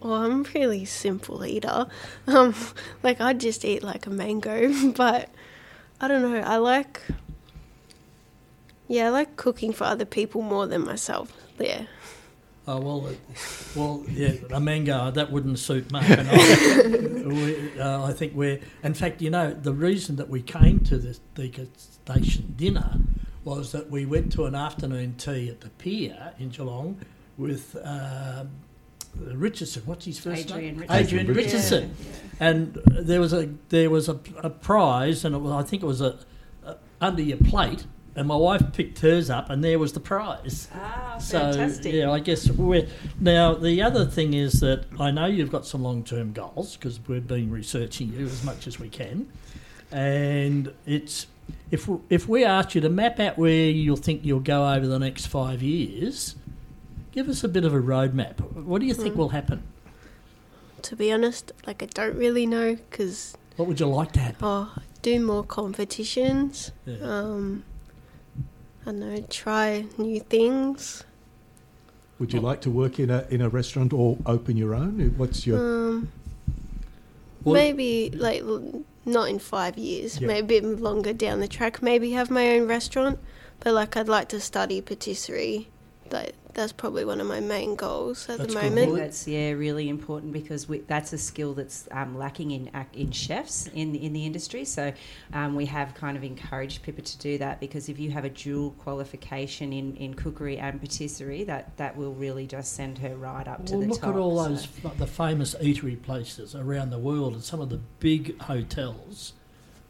Well, 0.00 0.14
I'm 0.14 0.44
a 0.44 0.48
really 0.54 0.84
simple 0.84 1.44
eater. 1.44 1.86
Um, 2.26 2.54
like 3.02 3.20
I'd 3.20 3.40
just 3.40 3.64
eat 3.64 3.82
like 3.82 4.06
a 4.06 4.10
mango, 4.10 4.92
but 4.96 5.30
I 6.00 6.08
don't 6.08 6.22
know. 6.22 6.40
I 6.40 6.56
like, 6.56 7.02
yeah, 8.88 9.06
I 9.06 9.10
like 9.10 9.36
cooking 9.36 9.72
for 9.72 9.84
other 9.84 10.04
people 10.04 10.42
more 10.42 10.66
than 10.66 10.84
myself. 10.84 11.32
Yeah, 11.58 11.86
Oh 12.68 12.80
well, 12.80 13.06
it, 13.06 13.18
well, 13.76 14.04
yeah, 14.10 14.32
a 14.50 14.58
mango 14.58 15.12
that 15.12 15.30
wouldn't 15.30 15.60
suit 15.60 15.92
Mark 15.92 16.08
and 16.10 16.28
I. 16.28 17.28
we, 17.28 17.80
uh, 17.80 18.04
I 18.04 18.12
think 18.12 18.34
we're, 18.34 18.58
in 18.82 18.92
fact, 18.92 19.22
you 19.22 19.30
know, 19.30 19.52
the 19.52 19.72
reason 19.72 20.16
that 20.16 20.28
we 20.28 20.42
came 20.42 20.80
to 20.80 20.98
this 20.98 21.20
station 21.76 22.54
dinner 22.56 22.98
was 23.44 23.70
that 23.70 23.88
we 23.88 24.04
went 24.04 24.32
to 24.32 24.46
an 24.46 24.56
afternoon 24.56 25.14
tea 25.14 25.48
at 25.48 25.60
the 25.60 25.68
pier 25.70 26.32
in 26.40 26.48
Geelong 26.48 26.98
with 27.36 27.76
um, 27.84 28.50
Richardson. 29.20 29.82
What's 29.86 30.04
his 30.04 30.18
first 30.18 30.50
Adrian 30.50 30.78
name? 30.78 30.80
Richardson. 30.80 30.96
Adrian 31.06 31.30
Adrian 31.30 31.36
Richardson. 31.46 31.96
And 32.40 32.74
there 32.86 33.20
was 33.20 33.32
a 33.32 33.48
there 33.70 33.90
was 33.90 34.08
a, 34.08 34.18
a 34.38 34.50
prize, 34.50 35.24
and 35.24 35.34
it 35.34 35.38
was, 35.38 35.52
I 35.52 35.62
think 35.62 35.82
it 35.82 35.86
was 35.86 36.00
a, 36.00 36.18
a 36.64 36.76
under 37.00 37.22
your 37.22 37.38
plate. 37.38 37.86
And 38.14 38.28
my 38.28 38.36
wife 38.36 38.62
picked 38.72 39.00
hers 39.00 39.28
up, 39.28 39.50
and 39.50 39.62
there 39.62 39.78
was 39.78 39.92
the 39.92 40.00
prize. 40.00 40.68
Ah, 40.74 41.18
So 41.18 41.38
fantastic. 41.38 41.92
yeah, 41.92 42.10
I 42.10 42.18
guess 42.18 42.50
we're 42.50 42.88
now. 43.20 43.52
The 43.54 43.82
other 43.82 44.06
thing 44.06 44.32
is 44.32 44.60
that 44.60 44.86
I 44.98 45.10
know 45.10 45.26
you've 45.26 45.52
got 45.52 45.66
some 45.66 45.82
long-term 45.82 46.32
goals 46.32 46.76
because 46.76 46.98
we've 47.06 47.26
been 47.26 47.50
researching 47.50 48.14
you 48.14 48.24
as 48.24 48.42
much 48.42 48.66
as 48.66 48.80
we 48.80 48.88
can, 48.88 49.28
and 49.92 50.72
it's 50.86 51.26
if 51.70 51.88
we, 51.88 51.98
if 52.08 52.26
we 52.28 52.44
asked 52.44 52.74
you 52.74 52.80
to 52.80 52.88
map 52.88 53.20
out 53.20 53.36
where 53.38 53.50
you'll 53.70 53.96
think 53.96 54.24
you'll 54.24 54.40
go 54.40 54.66
over 54.72 54.86
the 54.86 54.98
next 54.98 55.26
five 55.26 55.62
years, 55.62 56.36
give 57.16 57.28
us 57.30 57.42
a 57.42 57.48
bit 57.48 57.64
of 57.64 57.72
a 57.74 57.80
roadmap. 57.80 58.38
What 58.52 58.80
do 58.80 58.86
you 58.86 58.94
think 58.94 59.14
Mm. 59.14 59.18
will 59.18 59.30
happen? 59.30 59.62
to 60.82 60.94
be 60.94 61.10
honest, 61.10 61.50
like 61.66 61.82
I 61.82 61.86
don't 61.86 62.14
really 62.16 62.46
know 62.46 62.76
because 62.76 63.36
What 63.56 63.66
would 63.66 63.80
you 63.80 63.86
like 63.86 64.12
to 64.12 64.20
happen? 64.20 64.38
oh, 64.42 64.72
do 65.02 65.18
more 65.18 65.42
competitions. 65.42 66.70
Yeah. 66.84 66.98
Um, 67.02 67.64
I 68.82 68.92
don't 68.92 69.00
know, 69.00 69.20
try 69.28 69.86
new 69.98 70.20
things. 70.20 71.02
Would 72.20 72.32
you 72.32 72.40
like 72.40 72.60
to 72.60 72.70
work 72.70 73.00
in 73.00 73.10
a 73.10 73.26
in 73.30 73.40
a 73.40 73.48
restaurant 73.48 73.92
or 73.92 74.16
open 74.26 74.56
your 74.56 74.74
own? 74.76 75.14
What's 75.16 75.44
your 75.46 75.58
Um, 75.58 76.08
Well- 77.42 77.54
maybe 77.54 78.10
like 78.10 78.44
not 79.04 79.28
in 79.28 79.38
five 79.40 79.76
years, 79.78 80.20
Yeah. 80.20 80.28
maybe 80.28 80.58
a 80.58 80.62
bit 80.62 80.80
longer 80.80 81.12
down 81.12 81.40
the 81.40 81.48
track. 81.48 81.82
Maybe 81.82 82.12
have 82.12 82.30
my 82.30 82.46
own 82.56 82.68
restaurant, 82.68 83.18
but 83.60 83.72
like 83.74 83.96
I'd 83.96 84.08
like 84.08 84.28
to 84.28 84.40
study 84.40 84.80
patisserie. 84.80 85.68
Like 86.12 86.34
that's 86.56 86.72
probably 86.72 87.04
one 87.04 87.20
of 87.20 87.26
my 87.26 87.38
main 87.40 87.76
goals 87.76 88.28
at 88.28 88.38
That's 88.38 88.54
the 88.54 88.60
good. 88.60 88.66
I 88.66 88.68
moment. 88.70 88.86
think 88.86 88.98
that's 88.98 89.28
yeah 89.28 89.50
really 89.52 89.88
important 89.88 90.32
because 90.32 90.68
we, 90.68 90.78
that's 90.80 91.12
a 91.12 91.18
skill 91.18 91.54
that's 91.54 91.86
um, 91.92 92.16
lacking 92.18 92.50
in 92.50 92.70
in 92.94 93.10
chefs 93.12 93.68
in 93.68 93.94
in 93.94 94.12
the 94.12 94.24
industry. 94.26 94.64
So 94.64 94.92
um, 95.32 95.54
we 95.54 95.66
have 95.66 95.94
kind 95.94 96.16
of 96.16 96.24
encouraged 96.24 96.82
Pippa 96.82 97.02
to 97.02 97.18
do 97.18 97.38
that 97.38 97.60
because 97.60 97.88
if 97.88 97.98
you 97.98 98.10
have 98.10 98.24
a 98.24 98.30
dual 98.30 98.70
qualification 98.72 99.72
in, 99.72 99.94
in 99.96 100.14
cookery 100.14 100.58
and 100.58 100.80
patisserie, 100.80 101.44
that 101.44 101.76
that 101.76 101.96
will 101.96 102.14
really 102.14 102.46
just 102.46 102.72
send 102.72 102.98
her 102.98 103.14
right 103.16 103.46
up 103.46 103.66
to 103.66 103.72
Well, 103.72 103.80
the 103.82 103.86
look 103.88 104.00
top. 104.00 104.14
at 104.14 104.16
all 104.18 104.36
So- 104.42 104.48
those 104.48 104.66
the 104.98 105.06
famous 105.06 105.54
eatery 105.56 106.00
places 106.02 106.54
around 106.54 106.90
the 106.90 106.98
world 106.98 107.34
and 107.34 107.44
some 107.44 107.60
of 107.60 107.68
the 107.68 107.80
big 108.00 108.40
hotels. 108.40 109.34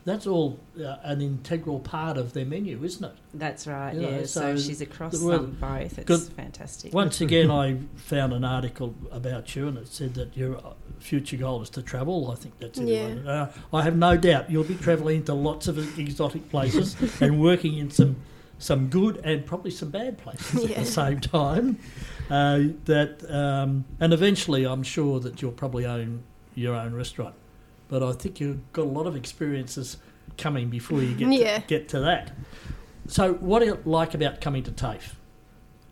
That's 0.06 0.25
all 0.28 0.60
uh, 0.80 0.98
an 1.02 1.20
integral 1.20 1.80
part 1.80 2.16
of 2.16 2.32
their 2.32 2.46
menu, 2.46 2.84
isn't 2.84 3.04
it? 3.04 3.16
That's 3.34 3.66
right. 3.66 3.92
You 3.92 4.02
know, 4.02 4.10
yeah. 4.10 4.18
So, 4.20 4.54
so 4.54 4.56
she's 4.56 4.80
across 4.80 5.18
them 5.18 5.58
both. 5.60 5.98
It's 5.98 6.06
good- 6.06 6.32
fantastic. 6.36 6.94
Once 6.94 7.20
again, 7.26 7.50
I 7.50 7.78
found 7.96 8.32
an 8.32 8.44
article 8.44 8.94
about 9.10 9.56
you, 9.56 9.66
and 9.66 9.76
it 9.76 9.88
said 9.88 10.14
that 10.14 10.36
your 10.36 10.58
uh, 10.58 10.75
future 11.00 11.36
goal 11.36 11.60
is 11.60 11.70
to 11.70 11.82
travel. 11.82 12.30
I 12.30 12.36
think 12.36 12.56
that's 12.60 12.78
it. 12.78 12.86
Yeah. 12.86 13.30
Uh, 13.30 13.52
I 13.76 13.82
have 13.82 13.96
no 13.96 14.16
doubt 14.16 14.48
you'll 14.48 14.62
be 14.62 14.76
travelling 14.76 15.25
to 15.25 15.34
lots 15.34 15.66
of 15.66 15.98
exotic 15.98 16.48
places 16.50 16.94
and 17.20 17.40
working 17.42 17.76
in 17.76 17.90
some 17.90 18.14
some 18.58 18.86
good 18.86 19.20
and 19.25 19.44
probably 19.44 19.72
some 19.72 19.90
bad 19.90 20.18
places 20.18 20.70
at 20.70 20.76
the 20.76 20.84
same 20.84 21.20
time. 21.20 21.78
Uh, 22.30 22.60
that 22.84 23.28
um, 23.28 23.84
and 23.98 24.12
eventually, 24.12 24.64
I'm 24.64 24.84
sure 24.84 25.18
that 25.18 25.42
you'll 25.42 25.50
probably 25.50 25.84
own 25.84 26.22
your 26.54 26.76
own 26.76 26.94
restaurant. 26.94 27.34
But 27.88 28.02
I 28.02 28.12
think 28.12 28.40
you've 28.40 28.73
got 28.73 28.83
a 28.83 28.88
lot 28.90 29.07
of 29.07 29.14
experiences 29.16 29.97
coming 30.38 30.69
before 30.69 31.02
you 31.02 31.14
get 31.14 31.33
Yeah. 31.33 31.59
to, 31.61 31.66
get 31.66 31.88
to 31.90 32.00
that. 32.00 32.33
So, 33.09 33.35
what 33.35 33.61
do 33.61 33.66
you 33.66 33.78
like 33.85 34.14
about 34.14 34.40
coming 34.40 34.62
to 34.64 34.73
TAFE? 34.73 35.14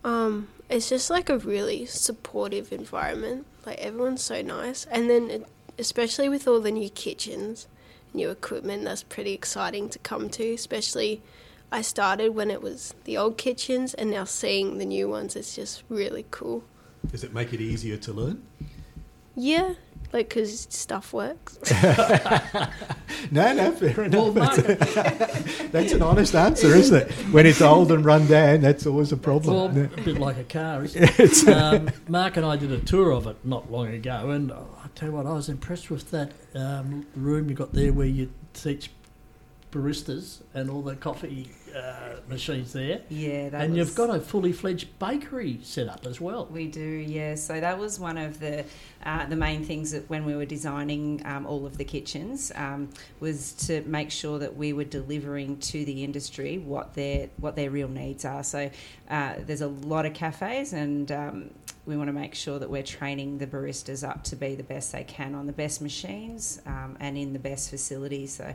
Um, 0.02 0.48
it's 0.68 0.88
just 0.88 1.08
like 1.10 1.28
a 1.30 1.38
really 1.38 1.86
supportive 1.86 2.72
environment. 2.72 3.46
Like 3.64 3.78
everyone's 3.78 4.22
so 4.22 4.42
nice, 4.42 4.84
and 4.90 5.08
then 5.08 5.30
it, 5.30 5.46
especially 5.78 6.28
with 6.28 6.46
all 6.48 6.60
the 6.60 6.70
new 6.72 6.90
kitchens, 6.90 7.66
new 8.12 8.30
equipment, 8.30 8.84
that's 8.84 9.02
pretty 9.02 9.32
exciting 9.32 9.88
to 9.90 9.98
come 10.00 10.28
to. 10.30 10.52
Especially, 10.52 11.22
I 11.72 11.80
started 11.82 12.34
when 12.34 12.50
it 12.50 12.60
was 12.60 12.94
the 13.04 13.16
old 13.16 13.38
kitchens, 13.38 13.94
and 13.94 14.10
now 14.10 14.24
seeing 14.24 14.78
the 14.78 14.84
new 14.84 15.08
ones, 15.08 15.36
it's 15.36 15.54
just 15.54 15.84
really 15.88 16.26
cool. 16.30 16.64
Does 17.10 17.24
it 17.24 17.32
make 17.32 17.52
it 17.52 17.60
easier 17.60 17.96
to 17.98 18.12
learn? 18.12 18.42
Yeah, 19.36 19.74
like 20.14 20.28
because 20.30 20.66
stuff 20.70 21.12
works. 21.12 21.58
No, 23.30 23.52
no, 23.54 23.72
fair 23.72 24.08
Well, 24.10 24.30
enough. 24.30 24.34
Mark, 24.34 24.78
That's 25.72 25.92
an 25.92 26.02
honest 26.02 26.34
answer, 26.34 26.68
isn't 26.68 26.94
it? 27.02 27.10
When 27.32 27.46
it's 27.46 27.62
old 27.62 27.90
and 27.90 28.04
run 28.04 28.26
down, 28.26 28.60
that's 28.60 28.86
always 28.86 29.12
a 29.12 29.16
well, 29.16 29.40
problem. 29.40 29.90
a 29.96 30.02
bit 30.02 30.18
like 30.18 30.36
a 30.36 30.44
car, 30.44 30.84
isn't 30.84 31.02
it? 31.18 31.48
um, 31.48 31.90
Mark 32.06 32.36
and 32.36 32.44
I 32.44 32.56
did 32.56 32.70
a 32.70 32.80
tour 32.80 33.12
of 33.12 33.26
it 33.26 33.36
not 33.44 33.72
long 33.72 33.88
ago, 33.88 34.30
and 34.30 34.52
I 34.52 34.88
tell 34.94 35.08
you 35.08 35.14
what, 35.14 35.26
I 35.26 35.32
was 35.32 35.48
impressed 35.48 35.90
with 35.90 36.10
that 36.10 36.32
um, 36.54 37.06
room 37.16 37.48
you 37.48 37.54
got 37.56 37.72
there 37.72 37.92
where 37.92 38.06
you 38.06 38.30
teach 38.52 38.90
baristas 39.74 40.40
and 40.54 40.70
all 40.70 40.82
the 40.82 40.94
coffee 40.94 41.50
uh, 41.74 42.20
machines 42.28 42.72
there. 42.72 43.00
Yeah, 43.08 43.48
that 43.48 43.62
and 43.62 43.72
was, 43.72 43.78
you've 43.78 43.96
got 43.96 44.14
a 44.14 44.20
fully 44.20 44.52
fledged 44.52 44.96
bakery 44.98 45.58
set 45.62 45.88
up 45.88 46.06
as 46.06 46.20
well. 46.20 46.46
We 46.46 46.68
do, 46.68 46.80
yeah. 46.80 47.34
So 47.34 47.58
that 47.60 47.78
was 47.78 47.98
one 47.98 48.16
of 48.16 48.38
the 48.38 48.64
uh, 49.04 49.26
the 49.26 49.36
main 49.36 49.64
things 49.64 49.90
that 49.90 50.08
when 50.08 50.24
we 50.24 50.36
were 50.36 50.46
designing 50.46 51.22
um, 51.26 51.46
all 51.46 51.66
of 51.66 51.76
the 51.76 51.84
kitchens 51.84 52.52
um, 52.54 52.90
was 53.18 53.52
to 53.66 53.82
make 53.82 54.10
sure 54.12 54.38
that 54.38 54.56
we 54.56 54.72
were 54.72 54.84
delivering 54.84 55.58
to 55.58 55.84
the 55.84 56.04
industry 56.04 56.58
what 56.58 56.94
their 56.94 57.28
what 57.38 57.56
their 57.56 57.70
real 57.70 57.88
needs 57.88 58.24
are. 58.24 58.44
So 58.44 58.70
uh, 59.10 59.34
there's 59.40 59.62
a 59.62 59.68
lot 59.68 60.06
of 60.06 60.14
cafes, 60.14 60.72
and 60.72 61.10
um, 61.10 61.50
we 61.86 61.96
want 61.96 62.08
to 62.08 62.14
make 62.14 62.36
sure 62.36 62.60
that 62.60 62.70
we're 62.70 62.84
training 62.84 63.38
the 63.38 63.46
baristas 63.48 64.08
up 64.08 64.22
to 64.24 64.36
be 64.36 64.54
the 64.54 64.62
best 64.62 64.92
they 64.92 65.04
can 65.04 65.34
on 65.34 65.46
the 65.46 65.52
best 65.52 65.82
machines 65.82 66.62
um, 66.66 66.96
and 67.00 67.18
in 67.18 67.32
the 67.32 67.40
best 67.40 67.70
facilities. 67.70 68.34
So. 68.34 68.54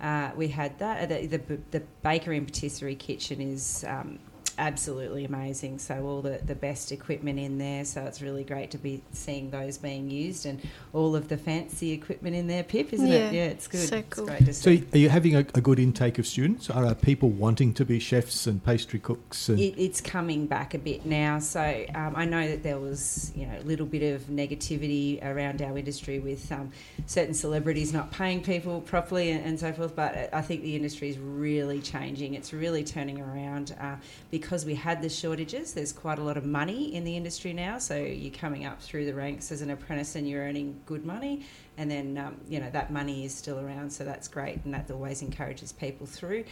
Uh, 0.00 0.30
we 0.36 0.48
had 0.48 0.78
that. 0.78 1.08
The, 1.08 1.26
the, 1.26 1.58
the 1.70 1.82
bakery 2.02 2.36
and 2.36 2.46
patisserie 2.46 2.96
kitchen 2.96 3.40
is 3.40 3.84
um, 3.88 4.18
absolutely 4.58 5.24
amazing. 5.24 5.78
So 5.78 6.04
all 6.04 6.22
the, 6.22 6.40
the 6.44 6.54
best 6.54 6.92
equipment 6.92 7.38
in 7.38 7.58
there. 7.58 7.84
So 7.84 8.02
it's 8.02 8.22
really 8.22 8.44
great 8.44 8.70
to 8.72 8.78
be 8.78 9.02
seeing 9.12 9.50
those 9.50 9.78
being 9.78 10.10
used 10.10 10.46
and 10.46 10.60
all 10.92 11.14
of 11.14 11.28
the 11.28 11.36
fancy 11.36 11.92
equipment 11.92 12.34
in 12.34 12.46
there. 12.46 12.62
Pip, 12.62 12.92
isn't 12.92 13.06
it? 13.06 13.10
Yeah, 13.10 13.30
Yeah, 13.30 13.44
it's 13.44 13.68
good. 13.68 13.88
so 13.88 13.96
It's 13.98 14.08
cool. 14.16 14.26
great 14.26 14.46
to 14.46 14.54
So, 14.54 14.70
are 14.70 14.98
you 14.98 15.08
having 15.08 15.36
a, 15.36 15.40
a 15.40 15.60
good 15.60 15.78
intake 15.78 16.18
of 16.18 16.26
students? 16.26 16.70
Are, 16.70 16.86
are 16.86 16.94
people 16.94 17.28
wanting 17.28 17.74
to 17.74 17.84
be 17.84 17.98
chefs 17.98 18.46
and 18.46 18.64
pastry 18.64 18.98
cooks? 18.98 19.48
And 19.48 19.58
It, 19.60 19.74
it's 19.78 20.00
coming 20.00 20.46
back 20.46 20.74
a 20.74 20.78
bit 20.78 21.04
now. 21.04 21.38
So 21.38 21.84
um, 21.94 22.14
I 22.16 22.24
know 22.24 22.48
that 22.48 22.62
there 22.62 22.78
was, 22.78 23.32
you 23.36 23.46
know, 23.46 23.58
a 23.58 23.64
little 23.64 23.86
bit 23.86 24.14
of 24.14 24.22
negativity 24.22 25.22
around 25.24 25.62
our 25.62 25.76
industry 25.76 26.18
with 26.18 26.50
um, 26.50 26.72
certain 27.06 27.34
celebrities 27.34 27.92
not 27.92 28.10
paying 28.10 28.42
people 28.42 28.80
properly 28.80 29.30
and, 29.30 29.44
and 29.44 29.60
so 29.60 29.72
forth. 29.72 29.94
But 29.94 30.30
I 30.32 30.40
think 30.40 30.62
the 30.62 30.74
industry 30.74 31.10
is 31.10 31.18
really 31.18 31.80
changing. 31.80 32.34
It's 32.34 32.52
really 32.52 32.84
turning 32.84 33.20
around 33.20 33.76
uh, 33.80 33.96
because 34.30 34.45
we 34.64 34.74
had 34.74 35.02
the 35.02 35.08
shortages. 35.08 35.74
There's 35.74 35.92
quite 35.92 36.18
a 36.18 36.22
lot 36.22 36.36
of 36.36 36.44
money 36.44 36.94
in 36.94 37.04
the 37.04 37.16
industry 37.16 37.52
now. 37.52 37.78
So 37.78 37.96
you're 37.96 38.32
coming 38.32 38.64
up 38.64 38.80
through 38.80 39.06
the 39.06 39.14
ranks 39.14 39.50
as 39.52 39.62
an 39.62 39.70
apprentice 39.70 40.16
and 40.16 40.28
you're 40.28 40.42
earning 40.42 40.80
good 40.86 41.04
money. 41.04 41.46
And 41.78 41.90
then, 41.90 42.16
um, 42.18 42.36
you 42.48 42.60
know, 42.60 42.70
that 42.70 42.90
money 42.92 43.24
is 43.24 43.34
still 43.34 43.58
around. 43.58 43.92
So 43.92 44.04
that's 44.04 44.28
great. 44.28 44.64
And 44.64 44.72
that 44.74 44.90
always 44.90 45.22
encourages 45.22 45.72
people 45.72 46.06
through. 46.06 46.44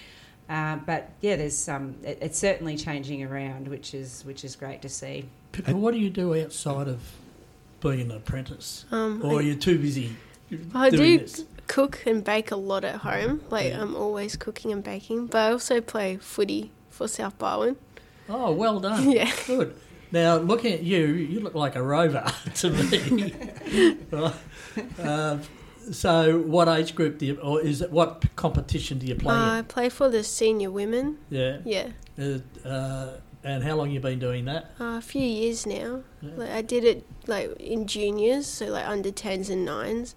Uh, 0.48 0.76
but 0.76 1.10
yeah, 1.20 1.36
there's 1.36 1.68
um, 1.68 1.94
it, 2.02 2.18
it's 2.20 2.38
certainly 2.38 2.76
changing 2.76 3.22
around, 3.22 3.66
which 3.68 3.94
is 3.94 4.24
which 4.26 4.44
is 4.44 4.56
great 4.56 4.82
to 4.82 4.88
see. 4.88 5.26
Pippa, 5.52 5.74
what 5.74 5.94
do 5.94 6.00
you 6.00 6.10
do 6.10 6.38
outside 6.38 6.88
of 6.88 7.00
being 7.80 8.00
an 8.02 8.10
apprentice? 8.10 8.84
Um, 8.90 9.22
Or 9.24 9.36
are 9.36 9.40
I, 9.40 9.42
you 9.42 9.54
too 9.54 9.78
busy 9.78 10.14
I 10.74 10.90
doing 10.90 11.18
do 11.18 11.18
this? 11.18 11.44
cook 11.66 12.02
and 12.06 12.22
bake 12.22 12.50
a 12.50 12.56
lot 12.56 12.84
at 12.84 12.96
home. 12.96 13.42
Like 13.50 13.68
Yeah. 13.68 13.80
I'm 13.80 13.96
always 13.96 14.36
cooking 14.36 14.72
and 14.72 14.84
baking, 14.84 15.26
but 15.28 15.38
I 15.38 15.52
also 15.52 15.80
play 15.80 16.16
footy 16.18 16.70
for 16.94 17.08
South 17.08 17.36
Barwon. 17.38 17.76
Oh, 18.28 18.52
well 18.52 18.80
done. 18.80 19.10
Yeah. 19.18 19.30
Good. 19.46 19.74
Now, 20.12 20.36
looking 20.36 20.72
at 20.72 20.82
you, 20.84 21.06
you 21.06 21.40
look 21.40 21.54
like 21.54 21.74
a 21.76 21.82
rover 21.82 22.24
to 22.54 22.70
me. 22.70 23.34
Right. 24.10 24.34
um, 25.00 25.40
so, 25.90 26.38
what 26.40 26.68
age 26.68 26.94
group 26.94 27.18
do 27.18 27.26
you, 27.26 27.36
or 27.40 27.60
is 27.60 27.82
it, 27.82 27.90
what 27.90 28.24
competition 28.36 28.98
do 28.98 29.06
you 29.06 29.14
play 29.16 29.34
Uh, 29.34 29.58
I 29.58 29.62
play 29.62 29.88
for 29.90 30.08
the 30.08 30.22
senior 30.24 30.70
women. 30.70 31.18
Yeah. 31.30 31.58
Yeah, 31.64 31.88
Uh, 32.18 32.38
uh, 32.66 33.08
and 33.42 33.62
how 33.62 33.74
long 33.74 33.90
you 33.90 34.00
been 34.00 34.18
doing 34.18 34.46
that? 34.46 34.70
uh, 34.80 34.96
a 34.96 35.02
few 35.02 35.20
years 35.22 35.66
now. 35.66 36.00
Yeah. 36.22 36.30
Like 36.36 36.50
I 36.50 36.62
did 36.62 36.84
it 36.84 37.04
like 37.26 37.54
in 37.60 37.86
juniors, 37.86 38.46
so 38.46 38.66
like 38.66 38.86
under 38.88 39.10
tens 39.10 39.50
and 39.50 39.64
nines, 39.66 40.14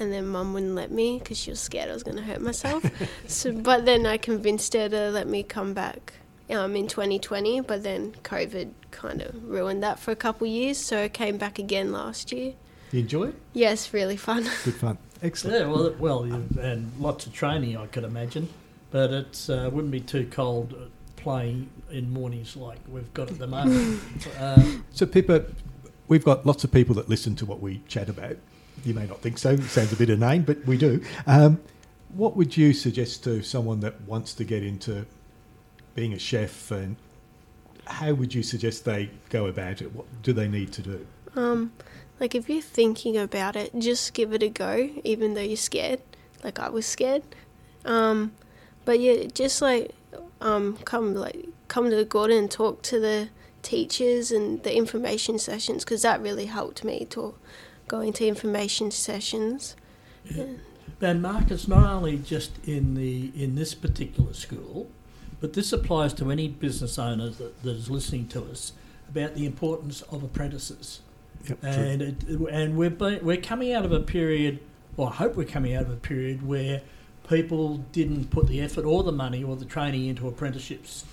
and 0.00 0.12
then 0.12 0.26
mum 0.26 0.52
wouldn't 0.54 0.74
let 0.74 0.90
me 0.90 1.18
because 1.18 1.36
she 1.38 1.50
was 1.50 1.60
scared 1.60 1.90
I 1.90 1.92
was 1.94 2.02
going 2.02 2.16
to 2.16 2.22
hurt 2.22 2.40
myself. 2.40 2.84
so, 3.26 3.52
but 3.52 3.84
then 3.84 4.06
I 4.06 4.16
convinced 4.16 4.72
her 4.74 4.88
to 4.88 5.10
let 5.10 5.26
me 5.26 5.42
come 5.42 5.74
back 5.74 6.14
um, 6.50 6.76
in 6.76 6.86
2020. 6.88 7.60
But 7.62 7.82
then 7.82 8.12
COVID 8.24 8.70
kind 8.90 9.22
of 9.22 9.42
ruined 9.44 9.82
that 9.82 9.98
for 9.98 10.10
a 10.10 10.16
couple 10.16 10.46
of 10.46 10.52
years, 10.52 10.78
so 10.78 11.02
I 11.02 11.08
came 11.08 11.36
back 11.36 11.58
again 11.58 11.92
last 11.92 12.32
year. 12.32 12.54
you 12.92 13.00
enjoy 13.00 13.28
it? 13.28 13.34
Yes, 13.52 13.92
really 13.92 14.16
fun. 14.16 14.42
Good 14.64 14.74
fun. 14.74 14.98
Excellent. 15.22 15.58
Yeah, 15.60 15.66
well, 15.72 15.94
well, 15.98 16.26
you- 16.26 16.48
and 16.60 16.92
lots 16.98 17.26
of 17.26 17.32
training, 17.32 17.76
I 17.76 17.86
could 17.86 18.04
imagine. 18.04 18.48
But 18.90 19.10
it 19.10 19.46
uh, 19.50 19.68
wouldn't 19.70 19.90
be 19.90 20.00
too 20.00 20.26
cold 20.30 20.72
uh, 20.72 20.86
playing 21.16 21.68
in 21.90 22.10
mornings 22.10 22.56
like 22.56 22.78
we've 22.88 23.12
got 23.12 23.30
at 23.30 23.38
the 23.38 23.46
moment. 23.46 24.00
uh, 24.38 24.62
So, 24.92 25.04
Pippa, 25.04 25.44
we've 26.06 26.24
got 26.24 26.46
lots 26.46 26.64
of 26.64 26.72
people 26.72 26.94
that 26.94 27.08
listen 27.08 27.34
to 27.36 27.44
what 27.44 27.60
we 27.60 27.82
chat 27.88 28.08
about. 28.08 28.36
You 28.84 28.94
may 28.94 29.06
not 29.06 29.20
think 29.20 29.38
so, 29.38 29.50
it 29.50 29.62
sounds 29.64 29.92
a 29.92 29.96
bit 29.96 30.10
inane, 30.10 30.42
but 30.42 30.64
we 30.66 30.76
do. 30.76 31.02
Um, 31.26 31.60
what 32.10 32.36
would 32.36 32.56
you 32.56 32.72
suggest 32.72 33.24
to 33.24 33.42
someone 33.42 33.80
that 33.80 34.00
wants 34.02 34.34
to 34.34 34.44
get 34.44 34.62
into 34.62 35.04
being 35.94 36.12
a 36.12 36.18
chef 36.18 36.70
and 36.70 36.96
how 37.86 38.12
would 38.12 38.34
you 38.34 38.42
suggest 38.42 38.84
they 38.84 39.10
go 39.30 39.46
about 39.46 39.82
it? 39.82 39.94
What 39.94 40.06
do 40.22 40.32
they 40.32 40.48
need 40.48 40.72
to 40.72 40.82
do? 40.82 41.06
Um, 41.36 41.72
like 42.20 42.34
if 42.34 42.48
you're 42.48 42.62
thinking 42.62 43.16
about 43.16 43.56
it, 43.56 43.72
just 43.78 44.14
give 44.14 44.32
it 44.32 44.42
a 44.42 44.48
go, 44.48 44.90
even 45.04 45.34
though 45.34 45.40
you're 45.40 45.56
scared. 45.56 46.00
Like 46.42 46.58
I 46.58 46.68
was 46.68 46.86
scared. 46.86 47.22
Um, 47.84 48.32
but 48.84 49.00
yeah, 49.00 49.24
just 49.32 49.62
like 49.62 49.92
um, 50.40 50.76
come 50.84 51.14
like 51.14 51.48
come 51.68 51.90
to 51.90 51.96
the 51.96 52.04
Gordon 52.04 52.38
and 52.38 52.50
talk 52.50 52.82
to 52.82 53.00
the 53.00 53.28
teachers 53.62 54.30
and 54.30 54.62
the 54.62 54.76
information 54.76 55.38
sessions 55.38 55.84
because 55.84 56.02
that 56.02 56.20
really 56.22 56.46
helped 56.46 56.84
me 56.84 57.04
to 57.10 57.34
going 57.88 58.12
to 58.14 58.26
information 58.26 58.90
sessions. 58.90 59.76
And 61.00 61.22
Mark, 61.22 61.50
it's 61.50 61.68
not 61.68 61.88
only 61.88 62.18
just 62.18 62.52
in 62.66 62.94
the 62.94 63.30
in 63.34 63.54
this 63.54 63.74
particular 63.74 64.32
school, 64.32 64.90
but 65.40 65.52
this 65.52 65.72
applies 65.72 66.12
to 66.14 66.30
any 66.30 66.48
business 66.48 66.98
owner 66.98 67.30
that, 67.30 67.62
that 67.62 67.70
is 67.70 67.88
listening 67.88 68.26
to 68.28 68.44
us 68.44 68.72
about 69.08 69.34
the 69.34 69.46
importance 69.46 70.02
of 70.02 70.22
apprentices. 70.22 71.00
Yep. 71.48 71.58
And 71.62 72.02
it, 72.02 72.22
and 72.50 72.76
we're 72.76 72.90
be, 72.90 73.18
we're 73.22 73.40
coming 73.40 73.72
out 73.72 73.84
of 73.84 73.92
a 73.92 74.00
period, 74.00 74.58
or 74.96 75.08
I 75.08 75.12
hope 75.12 75.36
we're 75.36 75.44
coming 75.44 75.74
out 75.74 75.82
of 75.82 75.90
a 75.90 75.96
period 75.96 76.46
where 76.46 76.82
people 77.28 77.78
didn't 77.92 78.30
put 78.30 78.48
the 78.48 78.60
effort 78.60 78.84
or 78.84 79.02
the 79.02 79.12
money 79.12 79.44
or 79.44 79.54
the 79.54 79.64
training 79.64 80.06
into 80.06 80.26
apprenticeships. 80.26 81.04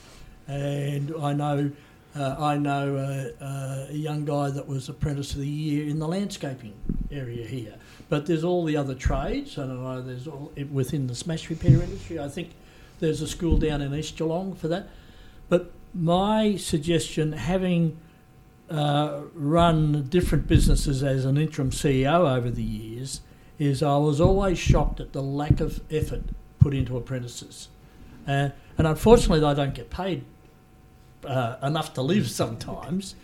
And 0.48 1.14
I 1.22 1.34
know 1.34 1.72
uh, 2.16 2.36
I 2.40 2.58
know 2.58 2.96
uh, 3.42 3.88
a 3.90 3.94
young 3.94 4.26
guy 4.26 4.50
that 4.50 4.68
was 4.68 4.88
apprentice 4.88 5.34
of 5.34 5.40
the 5.40 5.48
year 5.48 5.88
in 5.88 6.00
the 6.00 6.08
landscaping 6.08 6.74
area 7.12 7.46
here. 7.46 7.76
But 8.08 8.26
there's 8.26 8.44
all 8.44 8.64
the 8.64 8.78
other 8.78 8.96
trades, 8.96 9.58
and 9.58 9.72
I 9.72 9.76
know 9.76 10.02
there's 10.02 10.28
all 10.28 10.52
within 10.72 11.08
the 11.08 11.16
smash 11.16 11.50
repair 11.50 11.82
industry. 11.82 12.20
I 12.20 12.30
think 12.30 12.52
there's 13.00 13.22
a 13.22 13.28
school 13.28 13.58
down 13.58 13.82
in 13.82 13.94
East 13.94 14.16
Geelong 14.16 14.56
for 14.56 14.68
that. 14.70 14.88
But 15.50 15.72
my 15.94 16.56
suggestion, 16.56 17.34
having 17.34 17.98
uh, 18.70 19.22
run 19.34 20.08
different 20.10 20.48
businesses 20.48 21.04
as 21.04 21.26
an 21.26 21.38
interim 21.38 21.72
CEO 21.72 22.38
over 22.38 22.50
the 22.50 22.64
years, 22.64 23.22
is 23.60 23.84
I 23.84 23.98
was 23.98 24.22
always 24.22 24.58
shocked 24.58 25.00
at 25.00 25.14
the 25.14 25.22
lack 25.22 25.60
of 25.60 25.82
effort 25.92 26.24
put 26.60 26.74
into 26.74 26.96
apprentices. 26.96 27.70
Uh, 28.28 28.50
and 28.78 28.88
unfortunately, 28.88 29.40
they 29.40 29.54
don't 29.54 29.74
get 29.74 29.90
paid 29.90 30.26
uh, 31.26 31.58
enough 31.64 31.94
to 31.96 32.02
live 32.02 32.30
sometimes. 32.30 33.16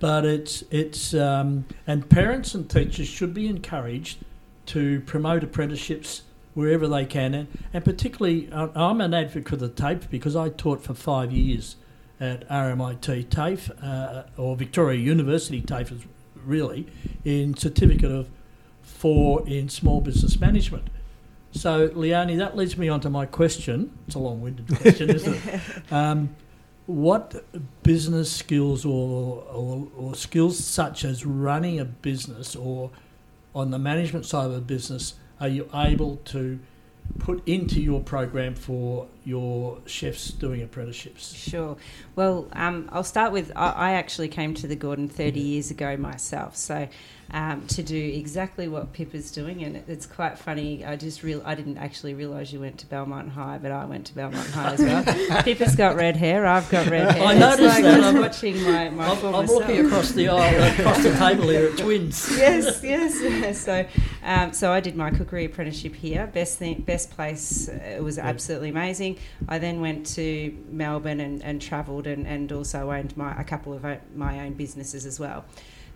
But 0.00 0.24
it's 0.24 0.62
it's 0.70 1.14
um, 1.14 1.66
and 1.86 2.08
parents 2.08 2.54
and 2.54 2.68
teachers 2.68 3.08
should 3.08 3.32
be 3.32 3.46
encouraged 3.46 4.18
to 4.66 5.00
promote 5.02 5.44
apprenticeships 5.44 6.22
wherever 6.54 6.86
they 6.86 7.04
can, 7.04 7.34
and, 7.34 7.48
and 7.72 7.84
particularly 7.84 8.48
I'm 8.52 9.00
an 9.00 9.14
advocate 9.14 9.54
of 9.54 9.60
the 9.60 9.68
TAFE 9.68 10.10
because 10.10 10.36
I 10.36 10.48
taught 10.48 10.82
for 10.82 10.94
five 10.94 11.32
years 11.32 11.76
at 12.20 12.48
RMIT 12.48 13.28
TAFE 13.28 13.70
uh, 13.82 14.24
or 14.36 14.56
Victoria 14.56 14.98
University 14.98 15.60
TAFE 15.60 15.92
is 15.92 16.02
really 16.44 16.86
in 17.24 17.56
certificate 17.56 18.10
of 18.10 18.28
four 18.82 19.46
in 19.48 19.68
small 19.68 20.00
business 20.00 20.40
management. 20.40 20.88
So 21.52 21.90
Leonie, 21.94 22.36
that 22.36 22.56
leads 22.56 22.76
me 22.76 22.88
on 22.88 23.00
to 23.00 23.10
my 23.10 23.26
question. 23.26 23.96
It's 24.06 24.16
a 24.16 24.18
long-winded 24.18 24.68
question, 24.80 25.10
isn't 25.10 25.34
it? 25.34 25.60
Um, 25.90 26.34
what 26.86 27.44
business 27.82 28.30
skills 28.30 28.84
or, 28.84 29.42
or, 29.50 29.88
or 29.96 30.14
skills 30.14 30.62
such 30.62 31.04
as 31.04 31.24
running 31.24 31.80
a 31.80 31.84
business 31.84 32.54
or 32.54 32.90
on 33.54 33.70
the 33.70 33.78
management 33.78 34.26
side 34.26 34.46
of 34.46 34.54
a 34.54 34.60
business 34.60 35.14
are 35.40 35.48
you 35.48 35.68
able 35.74 36.16
to 36.24 36.58
put 37.18 37.46
into 37.46 37.80
your 37.80 38.00
program 38.00 38.54
for 38.54 39.06
your 39.24 39.78
chefs 39.86 40.30
doing 40.30 40.62
apprenticeships? 40.62 41.34
Sure. 41.34 41.76
Well, 42.16 42.48
um, 42.52 42.88
I'll 42.92 43.04
start 43.04 43.32
with 43.32 43.52
I, 43.56 43.70
I 43.70 43.92
actually 43.92 44.28
came 44.28 44.54
to 44.54 44.66
the 44.66 44.76
Gordon 44.76 45.08
30 45.08 45.40
years 45.40 45.70
ago 45.70 45.96
myself. 45.96 46.56
So 46.56 46.88
um, 47.30 47.66
to 47.68 47.82
do 47.82 47.96
exactly 47.96 48.68
what 48.68 48.92
Pippa's 48.92 49.32
doing, 49.32 49.64
and 49.64 49.76
it, 49.76 49.84
it's 49.88 50.06
quite 50.06 50.38
funny. 50.38 50.84
I 50.84 50.96
just 50.96 51.22
real 51.22 51.42
I 51.44 51.54
didn't 51.54 51.78
actually 51.78 52.14
realise 52.14 52.52
you 52.52 52.60
went 52.60 52.78
to 52.78 52.86
Belmont 52.86 53.30
High, 53.30 53.58
but 53.58 53.72
I 53.72 53.84
went 53.86 54.06
to 54.06 54.14
Belmont 54.14 54.48
High 54.50 54.74
as 54.74 54.80
well. 54.80 55.04
Pippa's 55.42 55.74
got 55.74 55.96
red 55.96 56.16
hair. 56.16 56.46
I've 56.46 56.68
got 56.70 56.86
red 56.86 57.10
hair. 57.10 57.26
I 57.26 57.32
it's 57.32 57.40
noticed 57.40 57.62
like 57.62 57.82
that. 57.82 58.04
I 58.04 58.08
am 58.08 58.20
watching 58.20 58.62
my, 58.62 58.90
my 58.90 59.08
I'm, 59.08 59.34
I'm 59.34 59.46
looking 59.46 59.86
across 59.86 60.12
the 60.12 60.28
aisle, 60.28 60.78
across 60.78 61.02
the 61.02 61.14
table 61.14 61.48
here 61.48 61.70
at 61.70 61.78
Twins. 61.78 62.28
yes, 62.36 62.82
yes, 62.84 63.20
yes. 63.20 63.60
So, 63.60 63.86
um, 64.24 64.52
so 64.52 64.72
I 64.72 64.80
did 64.80 64.96
my 64.96 65.10
cookery 65.10 65.44
apprenticeship 65.44 65.94
here. 65.94 66.26
Best 66.26 66.58
thing, 66.58 66.80
best 66.82 67.10
place. 67.10 67.68
Uh, 67.68 67.96
it 67.96 68.02
was 68.02 68.18
absolutely 68.18 68.70
amazing. 68.70 69.18
I 69.48 69.58
then 69.58 69.80
went 69.80 70.06
to 70.14 70.56
Melbourne 70.70 71.20
and, 71.20 71.42
and 71.42 71.60
travelled 71.60 72.06
and, 72.06 72.26
and 72.26 72.50
also 72.50 72.90
owned 72.90 73.16
my 73.16 73.38
a 73.40 73.44
couple 73.44 73.74
of 73.74 73.84
my 74.16 74.40
own 74.40 74.54
businesses 74.54 75.04
as 75.06 75.20
well. 75.20 75.44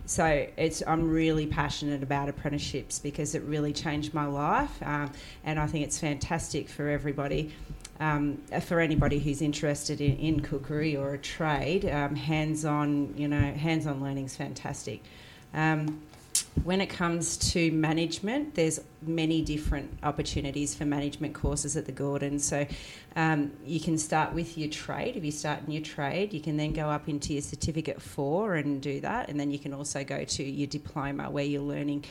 So 0.05 0.47
it's 0.57 0.81
I'm 0.87 1.07
really 1.09 1.45
passionate 1.45 2.01
about 2.01 2.29
apprenticeships 2.29 2.97
because 2.97 3.35
it 3.35 3.43
really 3.43 3.73
changed 3.73 4.13
my 4.13 4.25
life, 4.25 4.81
um, 4.81 5.11
and 5.43 5.59
I 5.59 5.67
think 5.67 5.85
it's 5.85 5.99
fantastic 5.99 6.67
for 6.69 6.87
everybody. 6.87 7.51
Um, 7.99 8.37
for 8.61 8.79
anybody 8.79 9.19
who's 9.19 9.41
interested 9.41 9.99
in, 9.99 10.15
in 10.17 10.39
cookery 10.39 10.95
or 10.95 11.15
a 11.15 11.17
trade, 11.17 11.83
um, 11.85 12.15
hands-on, 12.15 13.13
you 13.17 13.27
know, 13.27 13.51
hands-on 13.51 14.01
learning 14.01 14.25
is 14.25 14.37
fantastic. 14.37 15.01
Um, 15.53 16.01
when 16.63 16.81
it 16.81 16.87
comes 16.87 17.37
to 17.51 17.71
management, 17.71 18.55
there's 18.55 18.79
many 19.01 19.41
different 19.41 19.97
opportunities 20.03 20.75
for 20.75 20.85
management 20.85 21.33
courses 21.33 21.77
at 21.77 21.85
the 21.85 21.91
Gordon. 21.91 22.39
So 22.39 22.65
um, 23.15 23.51
you 23.65 23.79
can 23.79 23.97
start 23.97 24.33
with 24.33 24.57
your 24.57 24.69
trade. 24.69 25.15
If 25.15 25.23
you 25.23 25.31
start 25.31 25.61
in 25.65 25.71
your 25.71 25.83
trade, 25.83 26.33
you 26.33 26.41
can 26.41 26.57
then 26.57 26.73
go 26.73 26.89
up 26.89 27.07
into 27.07 27.33
your 27.33 27.41
certificate 27.41 28.01
four 28.01 28.55
and 28.55 28.81
do 28.81 28.99
that, 29.01 29.29
and 29.29 29.39
then 29.39 29.51
you 29.51 29.59
can 29.59 29.73
also 29.73 30.03
go 30.03 30.23
to 30.23 30.43
your 30.43 30.67
diploma 30.67 31.29
where 31.29 31.45
you're 31.45 31.61
learning. 31.61 32.05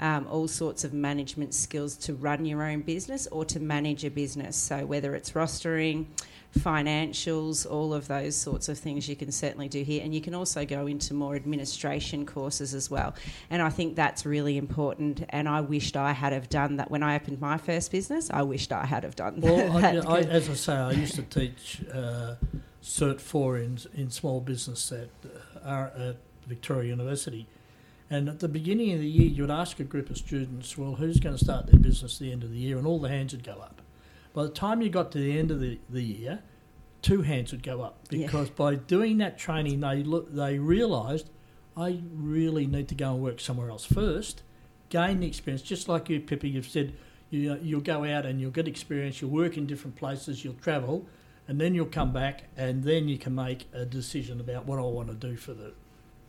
Um, 0.00 0.26
all 0.28 0.48
sorts 0.48 0.82
of 0.82 0.92
management 0.92 1.54
skills 1.54 1.96
to 1.98 2.14
run 2.14 2.44
your 2.44 2.64
own 2.64 2.80
business 2.80 3.28
or 3.28 3.44
to 3.44 3.60
manage 3.60 4.04
a 4.04 4.10
business. 4.10 4.56
So, 4.56 4.84
whether 4.84 5.14
it's 5.14 5.30
rostering, 5.30 6.06
financials, 6.58 7.70
all 7.70 7.92
of 7.92 8.08
those 8.08 8.36
sorts 8.36 8.68
of 8.68 8.78
things 8.78 9.08
you 9.08 9.16
can 9.16 9.32
certainly 9.32 9.68
do 9.68 9.82
here. 9.82 10.02
And 10.02 10.14
you 10.14 10.20
can 10.20 10.34
also 10.34 10.64
go 10.64 10.86
into 10.86 11.14
more 11.14 11.34
administration 11.34 12.24
courses 12.26 12.74
as 12.74 12.90
well. 12.90 13.14
And 13.50 13.60
I 13.60 13.70
think 13.70 13.96
that's 13.96 14.24
really 14.24 14.56
important. 14.56 15.24
And 15.30 15.48
I 15.48 15.60
wished 15.60 15.96
I 15.96 16.12
had 16.12 16.32
have 16.34 16.48
done 16.48 16.76
that 16.76 16.90
when 16.90 17.02
I 17.02 17.16
opened 17.16 17.40
my 17.40 17.56
first 17.56 17.90
business. 17.90 18.30
I 18.30 18.42
wished 18.42 18.72
I 18.72 18.84
had 18.86 19.02
have 19.04 19.16
done 19.16 19.40
Well, 19.40 19.76
I, 19.76 19.80
that. 19.94 20.08
I, 20.08 20.18
as 20.20 20.48
I 20.50 20.54
say, 20.54 20.72
I 20.74 20.90
used 20.92 21.14
to 21.16 21.22
teach 21.22 21.82
uh, 21.92 22.34
Cert 22.82 23.20
4 23.20 23.58
in, 23.58 23.78
in 23.94 24.10
small 24.10 24.40
business 24.40 24.92
at, 24.92 25.08
uh, 25.64 25.88
at 26.10 26.16
Victoria 26.46 26.90
University. 26.90 27.46
And 28.10 28.28
at 28.28 28.40
the 28.40 28.48
beginning 28.48 28.92
of 28.92 29.00
the 29.00 29.08
year, 29.08 29.26
you 29.28 29.42
would 29.42 29.50
ask 29.50 29.80
a 29.80 29.84
group 29.84 30.10
of 30.10 30.18
students, 30.18 30.76
well, 30.76 30.94
who's 30.96 31.18
going 31.18 31.36
to 31.36 31.42
start 31.42 31.66
their 31.66 31.80
business 31.80 32.16
at 32.16 32.20
the 32.20 32.32
end 32.32 32.44
of 32.44 32.50
the 32.52 32.58
year? 32.58 32.76
And 32.76 32.86
all 32.86 33.00
the 33.00 33.08
hands 33.08 33.32
would 33.32 33.42
go 33.44 33.54
up. 33.54 33.80
By 34.34 34.42
the 34.42 34.50
time 34.50 34.82
you 34.82 34.90
got 34.90 35.10
to 35.12 35.18
the 35.18 35.38
end 35.38 35.50
of 35.50 35.60
the, 35.60 35.78
the 35.88 36.02
year, 36.02 36.40
two 37.02 37.22
hands 37.22 37.52
would 37.52 37.62
go 37.62 37.80
up 37.82 37.98
Yeah. 38.10 38.26
because 38.26 38.50
by 38.50 38.74
doing 38.74 39.18
that 39.18 39.38
training, 39.38 39.80
they 39.80 40.02
look, 40.02 40.32
they 40.34 40.58
realised 40.58 41.30
I 41.76 42.00
really 42.12 42.66
need 42.66 42.88
to 42.88 42.94
go 42.94 43.14
and 43.14 43.22
work 43.22 43.40
somewhere 43.40 43.70
else 43.70 43.84
first, 43.84 44.42
gain 44.88 45.20
the 45.20 45.26
experience. 45.26 45.62
Just 45.62 45.88
like 45.88 46.08
you, 46.08 46.20
Pippa, 46.20 46.48
you've 46.48 46.68
said 46.68 46.94
you, 47.30 47.52
uh, 47.52 47.56
you'll 47.62 47.80
go 47.80 48.04
out 48.04 48.26
and 48.26 48.40
you'll 48.40 48.50
get 48.50 48.68
experience, 48.68 49.20
you'll 49.20 49.30
work 49.30 49.56
in 49.56 49.66
different 49.66 49.96
places, 49.96 50.44
you'll 50.44 50.54
travel, 50.54 51.06
and 51.48 51.60
then 51.60 51.74
you'll 51.74 51.86
come 51.86 52.12
back 52.12 52.44
and 52.56 52.82
then 52.84 53.08
you 53.08 53.18
can 53.18 53.34
make 53.34 53.68
a 53.72 53.84
decision 53.84 54.40
about 54.40 54.66
what 54.66 54.78
I 54.78 54.82
want 54.82 55.08
to 55.08 55.14
do 55.14 55.36
for 55.36 55.54
the 55.54 55.72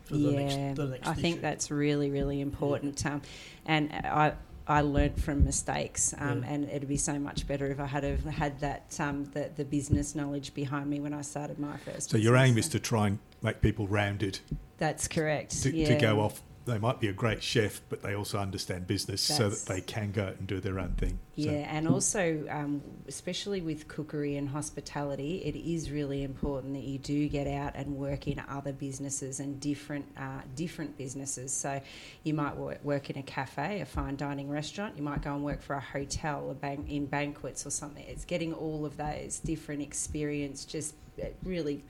for 0.03 0.17
the 0.17 0.31
yeah, 0.31 0.39
next 0.39 0.75
the 0.77 0.85
next 0.87 1.07
I 1.07 1.13
think 1.13 1.41
that's 1.41 1.71
really, 1.71 2.11
really 2.11 2.39
important. 2.41 3.03
Um, 3.05 3.21
and 3.65 3.91
I, 3.91 4.33
I 4.67 4.81
learnt 4.81 5.19
from 5.19 5.43
mistakes, 5.43 6.13
um, 6.17 6.43
Yeah. 6.43 6.49
and 6.49 6.69
it'd 6.69 6.87
be 6.87 6.97
so 6.97 7.19
much 7.19 7.47
better 7.47 7.67
if 7.67 7.79
I 7.79 7.85
had 7.85 8.03
have 8.03 8.23
had 8.25 8.59
that 8.59 8.97
um, 8.99 9.25
the, 9.25 9.51
the 9.55 9.65
business 9.65 10.15
knowledge 10.15 10.53
behind 10.53 10.89
me 10.89 10.99
when 10.99 11.13
I 11.13 11.21
started 11.21 11.59
my 11.59 11.77
first. 11.77 12.11
So 12.11 12.17
your 12.17 12.35
aim 12.35 12.57
is 12.57 12.67
to 12.69 12.79
try 12.79 13.07
and 13.07 13.19
make 13.41 13.61
people 13.61 13.87
rounded 13.87 14.39
That's 14.77 15.07
correct. 15.07 15.63
to, 15.63 15.75
yeah. 15.75 15.87
to 15.87 15.95
go 15.95 16.19
off. 16.19 16.41
They 16.65 16.79
might 16.79 16.99
be 16.99 17.07
a 17.07 17.13
great 17.13 17.43
chef, 17.43 17.81
but 17.89 18.01
they 18.01 18.15
also 18.15 18.39
understand 18.39 18.87
business 18.87 19.21
so 19.21 19.49
that 19.49 19.65
they 19.71 19.81
can 19.81 20.11
go 20.11 20.23
out 20.23 20.37
and 20.39 20.47
do 20.47 20.59
their 20.59 20.79
own 20.79 20.93
thing. 20.93 21.19
So- 21.37 21.43
Yeah, 21.43 21.51
and 21.69 21.87
also, 21.87 22.45
um, 22.49 22.81
especially 23.07 23.61
with 23.61 23.87
cookery 23.87 24.35
and 24.37 24.49
hospitality, 24.49 25.43
it 25.43 25.55
is 25.55 25.91
really 25.91 26.23
important 26.23 26.73
that 26.73 26.83
you 26.83 26.97
do 26.97 27.29
get 27.29 27.45
out 27.45 27.73
and 27.75 27.95
work 27.97 28.27
in 28.27 28.41
other 28.49 28.73
businesses 28.73 29.39
and 29.39 29.59
different 29.59 30.05
uh, 30.17 30.41
different 30.55 30.97
businesses. 30.97 31.53
So, 31.53 31.81
you 32.23 32.33
might 32.33 32.55
work, 32.57 32.83
work 32.83 33.09
in 33.11 33.17
a 33.17 33.23
cafe, 33.23 33.81
a 33.81 33.85
fine 33.85 34.15
dining 34.15 34.49
restaurant. 34.49 34.97
You 34.97 35.03
might 35.03 35.21
go 35.21 35.35
and 35.35 35.43
work 35.43 35.61
for 35.61 35.75
a 35.75 35.79
hotel, 35.81 36.49
a 36.49 36.55
bank 36.55 36.89
in 36.89 37.05
banquets 37.05 37.65
or 37.65 37.69
something. 37.69 38.03
It's 38.07 38.25
getting 38.25 38.53
all 38.53 38.85
of 38.85 38.97
those 38.97 39.39
different 39.39 39.81
experience. 39.83 40.65
Just 40.65 40.95
it 41.17 41.37
really 41.43 41.83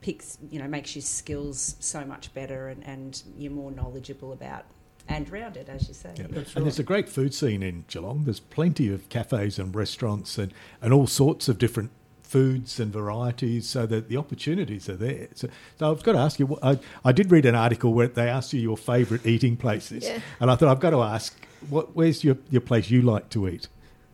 picks, 0.00 0.38
you 0.50 0.58
know, 0.58 0.68
makes 0.68 0.94
your 0.94 1.02
skills 1.02 1.76
so 1.80 2.04
much 2.04 2.32
better, 2.34 2.68
and, 2.68 2.84
and 2.84 3.22
you're 3.36 3.52
more 3.52 3.70
knowledgeable 3.70 4.32
about 4.32 4.64
and 5.08 5.28
rounded, 5.30 5.68
as 5.68 5.88
you 5.88 5.94
say. 5.94 6.12
Yeah. 6.16 6.26
That's 6.28 6.54
and 6.54 6.64
there's 6.64 6.78
a 6.78 6.82
great 6.84 7.08
food 7.08 7.32
scene 7.32 7.62
in 7.62 7.84
Geelong. 7.88 8.24
There's 8.24 8.40
plenty 8.40 8.92
of 8.92 9.08
cafes 9.08 9.58
and 9.58 9.74
restaurants 9.74 10.38
and, 10.38 10.52
and 10.82 10.92
all 10.92 11.06
sorts 11.06 11.48
of 11.48 11.58
different 11.58 11.90
foods 12.22 12.78
and 12.78 12.92
varieties 12.92 13.66
so 13.66 13.86
that 13.86 14.10
the 14.10 14.16
opportunities 14.18 14.86
are 14.88 14.96
there. 14.96 15.28
So, 15.34 15.48
so 15.78 15.90
I've 15.90 16.02
got 16.02 16.12
to 16.12 16.18
ask 16.18 16.38
you, 16.38 16.58
I, 16.62 16.78
I 17.04 17.12
did 17.12 17.30
read 17.30 17.46
an 17.46 17.54
article 17.54 17.94
where 17.94 18.08
they 18.08 18.28
asked 18.28 18.52
you 18.52 18.60
your 18.60 18.76
favourite 18.76 19.24
eating 19.24 19.56
places. 19.56 20.04
Yeah. 20.04 20.20
And 20.40 20.50
I 20.50 20.56
thought, 20.56 20.68
I've 20.68 20.80
got 20.80 20.90
to 20.90 21.00
ask, 21.02 21.34
what, 21.70 21.96
where's 21.96 22.22
your, 22.22 22.36
your 22.50 22.60
place 22.60 22.90
you 22.90 23.00
like 23.00 23.30
to 23.30 23.48
eat? 23.48 23.68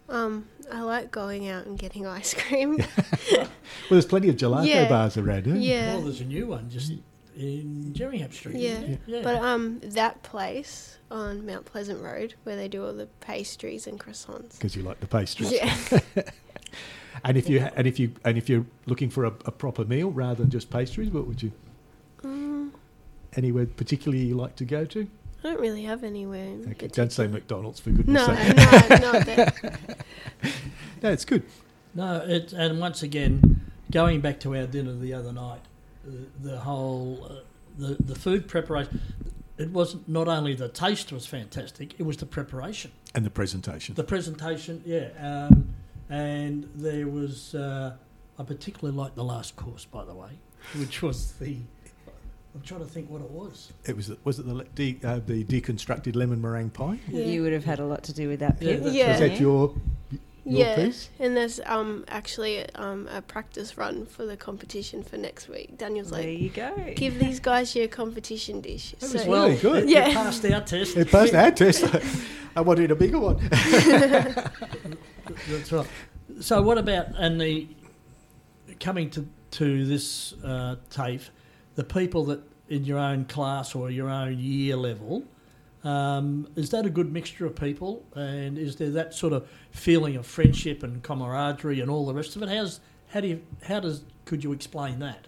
Um, 0.09 0.47
I 0.73 0.81
like 0.83 1.11
going 1.11 1.49
out 1.49 1.67
and 1.67 1.79
getting 1.79 2.07
ice 2.07 2.35
cream. 2.35 2.79
Well, 3.91 3.97
there's 3.97 4.07
plenty 4.07 4.29
of 4.29 4.37
gelato 4.37 4.67
Yeah. 4.67 4.89
bars 4.89 5.17
around, 5.17 5.47
eh? 5.49 5.57
yeah. 5.57 5.95
Well, 5.95 6.05
there's 6.05 6.21
a 6.21 6.25
new 6.25 6.47
one 6.47 6.71
just 6.71 6.93
in 7.37 7.93
Gheringhap 7.95 8.33
Street. 8.33 8.57
Yeah. 8.57 8.71
isn't 8.81 9.01
yeah. 9.07 9.21
But 9.23 9.37
um, 9.37 9.81
that 9.83 10.23
place 10.23 10.99
on 11.11 11.45
Mount 11.45 11.65
Pleasant 11.67 12.01
Road 12.03 12.35
where 12.45 12.57
they 12.57 12.69
do 12.69 12.85
all 12.87 12.93
the 12.95 13.07
pastries 13.21 13.87
and 13.87 13.99
croissants. 13.99 14.53
Because 14.55 14.77
you 14.77 14.83
like 14.83 15.01
the 15.01 15.07
pastries. 15.07 15.53
Yeah. 15.53 15.77
And 17.23 17.37
if 17.39 17.49
you 17.49 17.67
and 17.77 17.87
if 17.87 17.99
you 17.99 18.13
and 18.25 18.37
if 18.37 18.49
you're 18.49 18.67
looking 18.87 19.09
for 19.09 19.25
a, 19.25 19.29
a 19.47 19.51
proper 19.53 19.85
meal 19.85 20.11
rather 20.11 20.43
than 20.43 20.51
just 20.51 20.69
pastries, 20.69 21.11
what 21.11 21.27
would 21.27 21.43
you? 21.43 21.53
Mm, 22.23 22.71
Anywhere 23.37 23.67
particularly 23.67 24.25
you 24.27 24.35
like 24.35 24.57
to 24.57 24.65
go 24.65 24.85
to? 24.85 25.07
I 25.43 25.49
don't 25.49 25.61
really 25.61 25.85
have 25.85 26.05
anywhere. 26.05 26.45
In 26.45 26.69
Okay, 26.73 26.89
don't 26.89 27.13
say. 27.13 27.27
McDonald's 27.29 27.79
for 27.81 27.91
goodness 27.91 28.27
No, 28.27 28.35
sake. 28.35 28.57
no, 28.57 29.13
not 29.13 29.27
that. 29.27 29.64
No, 31.05 31.13
it's 31.13 31.27
good. 31.27 31.43
No, 31.95 32.17
it, 32.27 32.55
and 32.55 32.81
once 32.81 33.03
again, 33.03 33.61
going 33.93 34.23
back 34.23 34.41
to 34.41 34.57
our 34.57 34.67
dinner 34.67 34.95
the 34.95 35.13
other 35.13 35.35
night, 35.35 35.61
the, 36.03 36.49
the 36.49 36.59
whole 36.59 37.27
uh, 37.31 37.35
the 37.77 38.03
the 38.03 38.15
food 38.15 38.49
preparation. 38.49 39.03
It 39.59 39.71
wasn't 39.71 40.09
not 40.09 40.27
only 40.27 40.55
the 40.55 40.69
taste 40.69 41.13
was 41.13 41.27
fantastic; 41.27 42.01
it 42.01 42.05
was 42.05 42.17
the 42.17 42.27
preparation, 42.27 42.91
And 43.15 43.25
the 43.25 43.31
presentation. 43.31 43.95
the 43.95 44.03
presentation. 44.03 44.83
Yeah, 44.87 45.11
um, 45.21 45.75
and 46.09 46.71
there 46.75 47.07
was. 47.07 47.55
Uh, 47.55 47.97
I 48.39 48.43
particularly 48.43 48.97
liked 48.97 49.15
the 49.15 49.23
last 49.25 49.55
course, 49.57 49.85
by 49.85 50.07
the 50.07 50.15
way, 50.15 50.31
which 50.79 51.03
was 51.03 51.33
the. 51.33 51.59
I'm 52.55 52.63
trying 52.63 52.81
to 52.81 52.87
think 52.87 53.11
what 53.11 53.21
it 53.21 53.31
was. 53.31 53.73
It 53.85 53.95
was 53.95 54.11
was 54.25 54.39
it 54.39 54.47
the 54.47 54.65
de, 54.75 54.99
uh, 55.05 55.21
the 55.27 55.45
deconstructed 55.45 56.17
lemon 56.17 56.41
meringue 56.41 56.71
pie? 56.71 56.99
Yeah. 57.09 57.27
You 57.27 57.43
would 57.43 57.53
have 57.53 57.65
had 57.65 57.79
a 57.79 57.85
lot 57.85 58.05
to 58.05 58.15
do 58.15 58.29
with 58.29 58.41
that. 58.41 58.63
Yeah, 58.63 58.73
Pip, 58.73 58.83
that's 58.85 58.95
Yeah. 58.95 59.11
Was 59.11 59.21
that 59.21 59.41
your 59.41 59.75
your 60.45 60.67
yeah, 60.67 60.77
piece? 60.77 61.09
and 61.19 61.37
there's 61.37 61.59
um 61.67 62.05
actually 62.09 62.69
um 62.75 63.09
a 63.11 63.23
practice 63.23 63.77
run 63.79 64.05
for 64.07 64.27
the 64.27 64.37
competition 64.37 65.03
for 65.03 65.17
next 65.17 65.49
week. 65.49 65.79
Daniel's 65.79 66.13
like 66.13 66.23
There 66.23 66.31
like, 66.33 66.41
you 66.41 66.51
go. 66.51 66.93
give 66.97 67.19
these 67.19 67.41
guys 67.41 67.75
your 67.75 67.89
competition 67.89 68.61
dish. 68.61 68.95
That 69.01 69.07
So 69.09 69.19
was 69.19 69.27
really 69.27 69.57
good. 69.57 69.89
Yeah. 69.91 70.09
it 70.11 70.15
passed 70.15 70.45
our 70.45 70.61
test. 70.61 70.97
It 70.97 71.11
passed 71.11 71.35
our 71.35 71.51
test. 71.63 71.85
I 72.57 72.61
wanted 72.61 72.91
a 72.91 72.95
bigger 72.95 73.19
one. 73.19 73.39
That's 75.49 75.73
right. 75.73 75.87
So, 76.41 76.63
what 76.63 76.79
about 76.79 77.07
and 77.17 77.41
the 77.41 77.69
coming 78.81 79.11
to 79.11 79.27
to 79.53 79.87
this 79.87 80.35
uh, 80.45 80.77
TAFE, 80.91 81.31
the 81.77 81.85
people 81.85 82.25
that 82.27 82.41
in 82.69 82.85
your 82.85 82.99
own 82.99 83.25
class 83.25 83.75
or 83.75 83.91
your 83.91 84.09
own 84.09 84.39
year 84.39 84.77
level, 84.77 85.25
um, 85.85 86.49
is 86.57 86.71
that 86.71 86.87
a 86.87 86.91
good 86.91 87.13
mixture 87.13 87.45
of 87.45 87.55
people? 87.55 88.05
And 88.15 88.57
is 88.57 88.77
there 88.77 88.91
that 88.91 89.15
sort 89.15 89.35
of 89.35 89.49
feeling 89.71 90.17
of 90.17 90.27
friendship 90.27 90.83
and 90.83 91.03
camaraderie 91.03 91.81
and 91.81 91.91
all 91.91 92.07
the 92.07 92.15
rest 92.15 92.35
of 92.37 92.43
it? 92.43 92.49
How's 92.49 92.81
how 93.13 93.21
do 93.21 93.29
you 93.29 93.43
how 93.65 93.81
does 93.81 94.03
could 94.25 94.43
you 94.43 94.53
explain 94.53 94.99
that? 95.01 95.27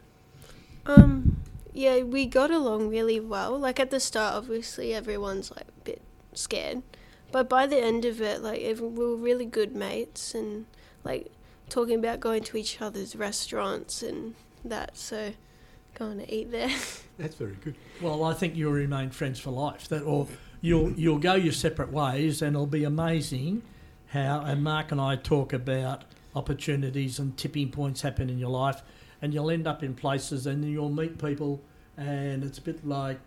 Um, 0.87 1.43
yeah, 1.75 2.01
we 2.01 2.27
got 2.27 2.51
along 2.51 2.89
really 2.89 3.21
well. 3.21 3.59
Like 3.59 3.79
at 3.79 3.91
the 3.91 4.01
start, 4.01 4.35
obviously 4.35 4.95
everyone's 4.95 5.51
like 5.51 5.69
a 5.69 5.85
bit 5.85 6.01
scared, 6.33 6.83
but 7.33 7.49
by 7.49 7.67
the 7.67 7.79
end 7.79 8.07
of 8.07 8.23
it, 8.23 8.43
like 8.43 8.61
we 8.61 8.89
were 8.89 9.15
really 9.15 9.45
good 9.45 9.77
mates 9.77 10.35
and 10.35 10.65
like 11.05 11.31
talking 11.69 11.99
about 11.99 12.19
going 12.21 12.43
to 12.45 12.57
each 12.57 12.81
other's 12.81 13.15
restaurants 13.15 14.03
and 14.03 14.35
that. 14.65 14.97
So 14.97 15.35
going 15.97 16.19
to 16.19 16.35
eat 16.35 16.51
there. 16.51 16.71
That's 17.19 17.35
very 17.35 17.57
good. 17.63 17.75
Well, 18.01 18.25
I 18.25 18.35
think 18.35 18.57
you'll 18.57 18.73
remain 18.73 19.11
friends 19.11 19.41
for 19.41 19.51
life. 19.51 19.89
That 19.89 20.03
or 20.03 20.29
you'll 20.67 20.93
you'll 20.93 21.19
go 21.19 21.35
your 21.35 21.53
separate 21.53 21.93
ways, 21.93 22.43
and 22.43 22.57
it'll 22.57 22.67
be 22.67 22.85
amazing 22.85 23.63
how. 24.09 24.41
And 24.41 24.63
Mark 24.65 24.93
and 24.93 25.01
I 25.01 25.17
talk 25.17 25.53
about 25.53 26.05
opportunities 26.35 27.19
and 27.19 27.37
tipping 27.37 27.71
points 27.71 28.03
happen 28.03 28.29
in 28.29 28.39
your 28.39 28.51
life, 28.51 28.83
and 29.23 29.33
you'll 29.33 29.51
end 29.51 29.67
up 29.67 29.83
in 29.83 29.95
places, 29.95 30.47
and 30.47 30.65
you'll 30.65 30.91
meet 30.91 31.19
people, 31.19 31.63
and 31.97 32.43
it's 32.45 32.59
a 32.59 32.63
bit 32.63 32.87
like 32.87 33.19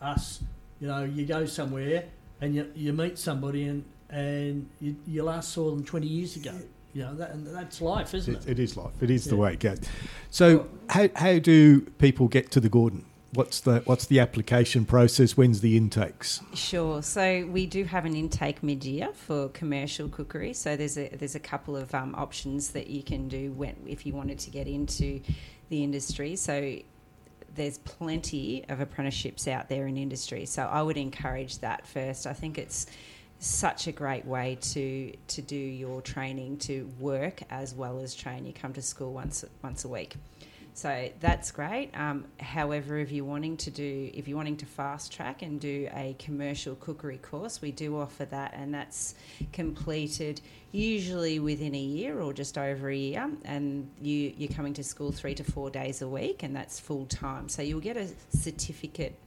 us. 0.00 0.40
You 0.80 0.88
know, 0.88 1.04
you 1.04 1.26
go 1.26 1.46
somewhere 1.46 2.04
and 2.40 2.54
you 2.54 2.70
you 2.74 2.92
meet 2.92 3.18
somebody, 3.18 3.64
and 3.64 3.84
and 4.10 4.68
you, 4.80 4.96
you 5.06 5.22
last 5.22 5.52
saw 5.52 5.70
them 5.70 5.84
twenty 5.84 6.06
years 6.06 6.36
ago. 6.36 6.54
You 6.94 7.02
know, 7.02 7.14
that, 7.16 7.30
and 7.30 7.46
that's 7.46 7.80
life, 7.80 8.14
isn't 8.14 8.34
it? 8.34 8.46
It, 8.46 8.52
it 8.52 8.58
is 8.58 8.76
life. 8.76 8.92
It 9.00 9.10
is 9.10 9.26
the 9.26 9.36
way 9.36 9.52
it 9.52 9.60
goes. 9.60 9.80
So, 10.30 10.68
how, 10.88 11.08
how 11.14 11.38
do 11.38 11.82
people 11.98 12.28
get 12.28 12.50
to 12.52 12.60
the 12.60 12.70
Gordon? 12.70 13.04
What's 13.32 13.60
the 13.60 13.80
what's 13.84 14.06
the 14.06 14.20
application 14.20 14.86
process? 14.86 15.36
When's 15.36 15.60
the 15.60 15.76
intakes? 15.76 16.40
Sure. 16.54 17.02
So 17.02 17.46
we 17.46 17.66
do 17.66 17.84
have 17.84 18.06
an 18.06 18.16
intake 18.16 18.62
mid-year 18.62 19.10
for 19.12 19.50
commercial 19.50 20.08
cookery. 20.08 20.54
So 20.54 20.76
there's 20.76 20.96
a 20.96 21.08
there's 21.08 21.34
a 21.34 21.40
couple 21.40 21.76
of 21.76 21.94
um, 21.94 22.14
options 22.14 22.70
that 22.70 22.86
you 22.86 23.02
can 23.02 23.28
do 23.28 23.52
when 23.52 23.76
if 23.86 24.06
you 24.06 24.14
wanted 24.14 24.38
to 24.40 24.50
get 24.50 24.66
into 24.66 25.20
the 25.68 25.84
industry. 25.84 26.36
So 26.36 26.78
there's 27.54 27.78
plenty 27.78 28.64
of 28.70 28.80
apprenticeships 28.80 29.46
out 29.46 29.68
there 29.68 29.86
in 29.86 29.98
industry. 29.98 30.46
So 30.46 30.62
I 30.62 30.80
would 30.80 30.96
encourage 30.96 31.58
that 31.58 31.86
first. 31.86 32.26
I 32.26 32.32
think 32.32 32.56
it's 32.56 32.86
such 33.40 33.86
a 33.86 33.92
great 33.92 34.24
way 34.24 34.56
to 34.60 35.12
to 35.26 35.42
do 35.42 35.54
your 35.54 36.00
training 36.00 36.56
to 36.58 36.90
work 36.98 37.42
as 37.50 37.74
well 37.74 38.00
as 38.00 38.14
train. 38.14 38.46
You 38.46 38.54
come 38.54 38.72
to 38.72 38.82
school 38.82 39.12
once 39.12 39.44
once 39.62 39.84
a 39.84 39.88
week. 39.88 40.16
So 40.78 41.10
that's 41.18 41.50
great. 41.50 41.90
Um, 41.94 42.26
however, 42.38 42.98
if 42.98 43.10
you're 43.10 43.24
wanting 43.24 43.56
to 43.56 43.70
do, 43.72 44.12
if 44.14 44.28
you're 44.28 44.36
wanting 44.36 44.58
to 44.58 44.66
fast 44.66 45.10
track 45.10 45.42
and 45.42 45.58
do 45.58 45.88
a 45.92 46.14
commercial 46.20 46.76
cookery 46.76 47.18
course, 47.18 47.60
we 47.60 47.72
do 47.72 47.98
offer 47.98 48.24
that, 48.26 48.54
and 48.54 48.72
that's 48.72 49.16
completed 49.52 50.40
usually 50.70 51.40
within 51.40 51.74
a 51.74 51.80
year 51.80 52.20
or 52.20 52.32
just 52.32 52.56
over 52.56 52.90
a 52.90 52.96
year. 52.96 53.28
And 53.44 53.90
you 54.00 54.32
you're 54.38 54.52
coming 54.52 54.72
to 54.74 54.84
school 54.84 55.10
three 55.10 55.34
to 55.34 55.42
four 55.42 55.68
days 55.68 56.00
a 56.00 56.06
week, 56.06 56.44
and 56.44 56.54
that's 56.54 56.78
full 56.78 57.06
time. 57.06 57.48
So 57.48 57.60
you'll 57.60 57.80
get 57.80 57.96
a 57.96 58.06
certificate. 58.30 59.18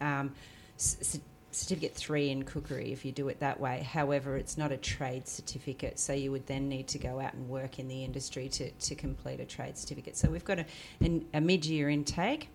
Um, 0.00 0.32
c- 0.76 1.20
certificate 1.54 1.94
three 1.94 2.30
in 2.30 2.44
cookery 2.44 2.92
if 2.92 3.04
you 3.04 3.12
do 3.12 3.28
it 3.28 3.40
that 3.40 3.60
way. 3.60 3.82
However, 3.82 4.36
it's 4.36 4.56
not 4.56 4.72
a 4.72 4.76
trade 4.76 5.28
certificate, 5.28 5.98
so 5.98 6.12
you 6.12 6.32
would 6.32 6.46
then 6.46 6.68
need 6.68 6.88
to 6.88 6.98
go 6.98 7.20
out 7.20 7.34
and 7.34 7.48
work 7.48 7.78
in 7.78 7.88
the 7.88 8.04
industry 8.04 8.48
to, 8.50 8.70
to 8.70 8.94
complete 8.94 9.40
a 9.40 9.44
trade 9.44 9.76
certificate. 9.76 10.16
So 10.16 10.28
we've 10.30 10.44
got 10.44 10.58
a, 10.58 10.66
an, 11.00 11.26
a 11.34 11.40
mid 11.40 11.64
year 11.66 11.88
intake. 11.88 12.48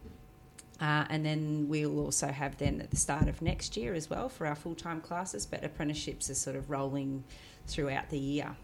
Uh, 0.80 1.06
and 1.10 1.26
then 1.26 1.66
we'll 1.68 2.00
also 2.00 2.28
have 2.28 2.56
then 2.58 2.80
at 2.82 2.92
the 2.92 2.98
start 2.98 3.28
of 3.28 3.42
next 3.42 3.76
year 3.76 3.96
as 3.96 4.12
well 4.12 4.30
for 4.30 4.46
our 4.46 4.54
full 4.54 4.76
time 4.76 5.02
classes, 5.02 5.46
but 5.46 5.64
apprenticeships 5.64 6.30
are 6.30 6.36
sort 6.36 6.56
of 6.56 6.70
rolling 6.70 7.24
throughout 7.66 8.10
the 8.10 8.20
year. 8.20 8.56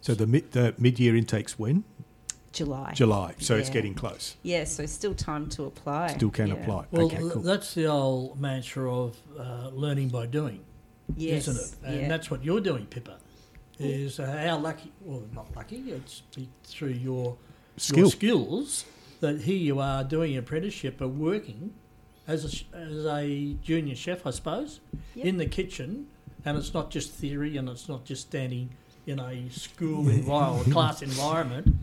So 0.00 0.14
the 0.14 0.26
mid 0.26 0.52
the 0.52 0.74
mid 0.78 1.00
year 1.00 1.16
intakes 1.16 1.58
when 1.58 1.84
July. 2.56 2.92
July. 2.94 3.34
So 3.38 3.54
it's 3.56 3.68
getting 3.68 3.94
close. 3.94 4.36
Yeah, 4.42 4.64
so 4.64 4.86
still 4.86 5.14
time 5.14 5.48
to 5.50 5.64
apply. 5.64 6.08
Still 6.14 6.30
can 6.30 6.48
Yeah. 6.48 6.54
apply. 6.54 6.86
Well, 6.90 7.06
okay, 7.06 7.18
cool. 7.18 7.42
that's 7.42 7.74
the 7.74 7.84
old 7.86 8.40
mantra 8.40 8.90
of 8.92 9.16
uh, 9.38 9.68
learning 9.74 10.08
by 10.08 10.24
doing. 10.26 10.60
Yes, 11.16 11.48
isn't 11.48 11.62
it? 11.84 11.86
And 11.86 12.00
yeah. 12.02 12.08
that's 12.08 12.30
what 12.30 12.42
you're 12.42 12.60
doing, 12.62 12.86
Pippa. 12.86 13.18
Is 13.78 14.18
uh, 14.18 14.42
how 14.48 14.56
lucky, 14.58 14.90
well, 15.02 15.22
not 15.34 15.54
lucky. 15.54 15.76
It's 15.88 16.22
through 16.64 16.92
your 16.92 17.36
Skill. 17.76 17.98
your 17.98 18.10
skills 18.10 18.84
that 19.20 19.42
here 19.42 19.58
you 19.58 19.78
are 19.78 20.02
doing 20.02 20.32
an 20.32 20.38
apprenticeship, 20.38 20.94
but 20.98 21.08
working 21.08 21.74
as 22.26 22.44
a, 22.72 22.76
as 22.76 23.04
a 23.06 23.52
junior 23.62 23.94
chef, 23.94 24.26
I 24.26 24.30
suppose, 24.30 24.80
Yep. 25.14 25.26
in 25.26 25.36
the 25.36 25.46
kitchen, 25.46 26.06
and 26.46 26.56
it's 26.56 26.72
not 26.72 26.90
just 26.90 27.12
theory, 27.12 27.58
and 27.58 27.68
it's 27.68 27.86
not 27.88 28.06
just 28.06 28.22
standing 28.28 28.70
in 29.06 29.20
a 29.20 29.48
school 29.50 30.08
environment, 30.20 30.72
class 30.72 31.02
environment. 31.02 31.76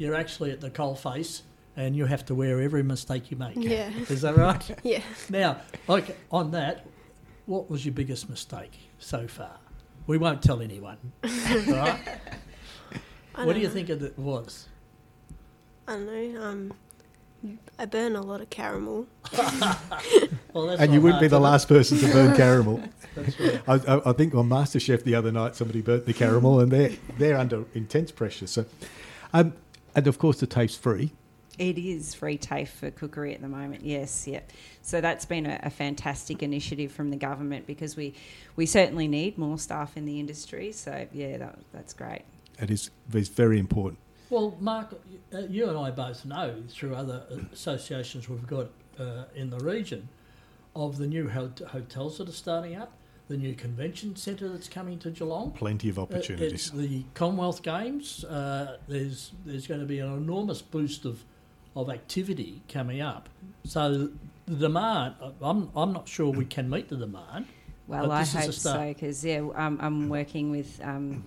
You're 0.00 0.14
actually 0.14 0.50
at 0.50 0.62
the 0.62 0.70
coalface, 0.70 1.42
and 1.76 1.94
you 1.94 2.06
have 2.06 2.24
to 2.24 2.34
wear 2.34 2.58
every 2.62 2.82
mistake 2.82 3.30
you 3.30 3.36
make. 3.36 3.52
Yeah. 3.56 3.90
Is 4.08 4.22
that 4.22 4.34
right? 4.34 4.78
yeah. 4.82 5.02
Now, 5.28 5.58
like 5.88 6.16
on 6.32 6.52
that, 6.52 6.86
what 7.44 7.68
was 7.68 7.84
your 7.84 7.92
biggest 7.92 8.30
mistake 8.30 8.72
so 8.98 9.28
far? 9.28 9.58
We 10.06 10.16
won't 10.16 10.42
tell 10.42 10.62
anyone. 10.62 10.96
right? 11.22 11.98
What 13.34 13.52
do 13.52 13.60
you 13.60 13.68
know. 13.68 13.74
think 13.74 13.90
it 13.90 14.02
it 14.02 14.18
was? 14.18 14.68
I 15.86 15.92
don't 15.92 16.06
know. 16.06 16.42
Um, 16.42 16.72
I 17.78 17.84
burn 17.84 18.16
a 18.16 18.22
lot 18.22 18.40
of 18.40 18.48
caramel. 18.48 19.06
Well, 20.52 20.66
that's 20.66 20.80
and 20.80 20.92
you 20.92 21.00
wouldn't 21.00 21.20
be 21.20 21.28
the 21.28 21.36
to- 21.36 21.42
last 21.42 21.68
person 21.68 21.98
to 21.98 22.10
burn 22.10 22.34
caramel. 22.36 22.82
That's 23.14 23.38
right. 23.38 23.62
I, 23.68 23.74
I, 23.74 24.10
I 24.10 24.12
think 24.14 24.34
on 24.34 24.48
MasterChef 24.48 25.04
the 25.04 25.14
other 25.14 25.30
night 25.30 25.54
somebody 25.54 25.80
burnt 25.80 26.06
the 26.06 26.12
caramel, 26.12 26.58
and 26.58 26.72
they're 26.72 26.90
they're 27.18 27.36
under 27.38 27.66
intense 27.74 28.10
pressure. 28.10 28.48
So, 28.48 28.64
um, 29.32 29.52
and 29.94 30.06
of 30.06 30.18
course 30.18 30.40
the 30.40 30.46
TAFE's 30.46 30.76
free. 30.76 31.12
It 31.58 31.76
is 31.76 32.14
free 32.14 32.38
TAFE 32.38 32.70
for 32.70 32.90
cookery 32.90 33.34
at 33.34 33.42
the 33.42 33.48
moment. 33.48 33.84
Yes, 33.84 34.26
yeah. 34.26 34.40
So 34.82 35.00
that's 35.00 35.26
been 35.26 35.44
a, 35.44 35.60
a 35.62 35.70
fantastic 35.70 36.42
initiative 36.42 36.90
from 36.90 37.10
the 37.10 37.16
government 37.16 37.66
because 37.66 37.96
we 37.96 38.14
we 38.56 38.66
certainly 38.66 39.08
need 39.08 39.36
more 39.36 39.58
staff 39.58 39.96
in 39.96 40.06
the 40.06 40.18
industry. 40.18 40.72
So 40.72 41.06
yeah, 41.12 41.38
that, 41.38 41.58
that's 41.72 41.92
great. 41.92 42.22
It 42.58 42.70
is 42.70 42.90
is 43.12 43.28
very 43.28 43.58
important. 43.58 43.98
Well, 44.30 44.56
Mark, 44.60 44.94
uh, 45.34 45.40
you 45.40 45.68
and 45.68 45.76
I 45.76 45.90
both 45.90 46.24
know 46.24 46.62
through 46.68 46.94
other 46.94 47.24
associations 47.52 48.28
we've 48.28 48.46
got 48.46 48.68
uh, 48.98 49.24
in 49.34 49.50
the 49.50 49.58
region 49.58 50.08
of 50.76 50.98
the 50.98 51.06
new 51.06 51.28
hot- 51.28 51.58
hotels 51.58 52.18
that 52.18 52.28
are 52.28 52.32
starting 52.32 52.76
up, 52.76 52.92
the 53.30 53.36
new 53.36 53.54
convention 53.54 54.16
centre 54.16 54.48
that's 54.48 54.68
coming 54.68 54.98
to 54.98 55.08
Geelong. 55.10 55.52
Plenty 55.52 55.88
of 55.88 55.98
Uh, 56.00 56.02
It's 56.02 56.14
opportunities. 56.28 56.70
the 56.72 57.04
Commonwealth 57.14 57.62
Games. 57.62 58.24
Uh, 58.24 58.76
there's 58.88 59.30
there's 59.46 59.68
going 59.68 59.80
to 59.80 59.86
be 59.86 60.00
an 60.00 60.12
enormous 60.12 60.60
boost 60.60 61.04
of 61.04 61.24
of 61.76 61.88
activity 61.88 62.60
coming 62.68 63.00
up. 63.00 63.28
So 63.64 64.10
the 64.46 64.56
demand, 64.56 65.14
I'm 65.40 65.70
I'm 65.76 65.92
not 65.92 66.08
sure 66.08 66.28
we 66.32 66.44
can 66.44 66.68
meet 66.68 66.88
the 66.88 66.96
demand. 66.96 67.46
Well, 67.90 68.06
But 68.06 68.12
I 68.12 68.20
this 68.20 68.28
is 68.28 68.34
a 68.34 68.40
hope 68.40 68.52
so 68.52 68.88
because 68.88 69.24
yeah, 69.24 69.38
um, 69.56 69.76
I'm 69.80 70.08
working 70.08 70.52
with 70.52 70.80
um, 70.84 71.24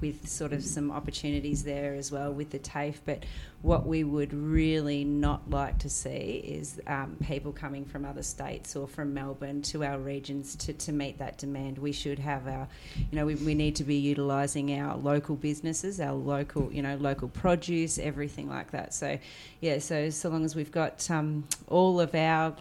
with 0.00 0.26
sort 0.26 0.54
of 0.54 0.64
some 0.64 0.90
opportunities 0.90 1.64
there 1.64 1.94
as 1.94 2.10
well 2.10 2.32
with 2.32 2.50
the 2.50 2.58
TAFE. 2.58 3.00
But 3.04 3.24
what 3.60 3.86
we 3.86 4.02
would 4.02 4.32
really 4.32 5.04
not 5.04 5.50
like 5.50 5.78
to 5.80 5.90
see 5.90 6.42
is 6.44 6.80
um, 6.86 7.18
people 7.22 7.52
coming 7.52 7.84
from 7.84 8.06
other 8.06 8.22
states 8.22 8.74
or 8.74 8.88
from 8.88 9.12
Melbourne 9.12 9.60
to 9.62 9.84
our 9.84 9.98
regions 9.98 10.56
to, 10.56 10.72
to 10.72 10.92
meet 10.92 11.18
that 11.18 11.36
demand. 11.36 11.76
We 11.76 11.92
should 11.92 12.18
have 12.20 12.48
our, 12.48 12.66
you 12.96 13.16
know, 13.16 13.26
we, 13.26 13.34
we 13.34 13.54
need 13.54 13.76
to 13.76 13.84
be 13.84 13.96
utilising 13.96 14.72
our 14.80 14.96
local 14.96 15.36
businesses, 15.36 16.00
our 16.00 16.14
local, 16.14 16.72
you 16.72 16.80
know, 16.80 16.96
local 16.96 17.28
produce, 17.28 17.98
everything 17.98 18.48
like 18.48 18.70
that. 18.70 18.94
So, 18.94 19.18
yeah, 19.60 19.78
so 19.78 20.08
so 20.08 20.30
long 20.30 20.46
as 20.46 20.56
we've 20.56 20.72
got 20.72 21.10
um, 21.10 21.44
all 21.68 22.00
of 22.00 22.14
our 22.14 22.54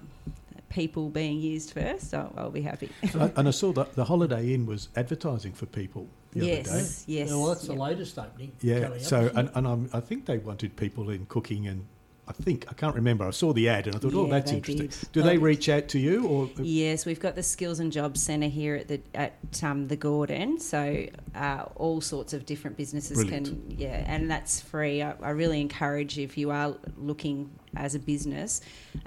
people 0.72 1.10
being 1.10 1.40
used 1.40 1.74
first, 1.74 2.14
I'll, 2.14 2.34
I'll 2.38 2.50
be 2.52 2.62
happy. 2.62 2.90
I- 3.16 3.32
and 3.36 3.48
I 3.48 3.52
saw 3.52 3.72
that 3.74 3.94
the 3.94 4.06
Holiday 4.06 4.54
Inn 4.54 4.66
was 4.66 4.90
advertising 4.96 5.52
for 5.54 5.66
people 5.68 6.08
the 6.32 6.40
other 6.42 6.48
day. 6.50 6.56
yes, 6.56 7.04
yes. 7.08 7.30
Yeah, 7.30 7.36
well, 7.36 7.48
that's 7.48 7.68
yeah. 7.68 7.76
the 7.76 7.82
latest 7.82 8.18
opening. 8.18 8.52
Yeah. 8.62 8.76
up, 8.78 9.00
So 9.02 9.30
and, 9.36 9.52
and 9.54 9.68
I'm, 9.68 9.90
I 9.94 10.00
think 10.00 10.26
they 10.26 10.38
wanted 10.40 10.76
people 10.76 11.10
in 11.10 11.26
cooking 11.28 11.68
and. 11.68 11.86
I 12.40 12.44
think 12.44 12.66
I 12.70 12.74
can't 12.74 12.96
remember. 12.96 13.26
I 13.26 13.32
saw 13.32 13.54
the 13.54 13.68
ad 13.70 13.88
and 13.88 13.96
I 13.96 14.00
thought, 14.00 14.14
oh, 14.14 14.28
that's 14.28 14.52
interesting. 14.52 14.88
did. 14.88 15.12
Do 15.12 15.22
they 15.22 15.38
Oh. 15.38 15.42
reach 15.42 15.68
out 15.70 15.88
to 15.90 16.00
you 16.00 16.26
or 16.28 16.50
Yes, 16.62 17.06
we've 17.06 17.20
got 17.20 17.36
the 17.36 17.44
Skills 17.44 17.80
and 17.80 17.92
Jobs 17.92 18.22
Centre 18.24 18.48
here 18.48 18.76
at 18.76 18.88
the 18.88 19.02
at 19.14 19.34
um, 19.64 19.88
the 19.88 19.96
Gordon, 19.96 20.60
so 20.60 21.06
uh, 21.36 21.66
all 21.76 22.00
sorts 22.02 22.34
of 22.34 22.46
different 22.46 22.78
businesses 22.78 23.18
Brilliant. 23.18 23.48
can 23.70 23.78
yeah, 23.78 24.04
and 24.08 24.30
that's 24.32 24.62
free. 24.62 25.02
I, 25.02 25.14
I 25.22 25.32
really 25.32 25.60
encourage 25.62 26.18
if 26.18 26.38
you 26.38 26.52
are 26.52 26.76
looking 26.98 27.50
as 27.76 27.96
a 27.96 28.00
business 28.00 28.60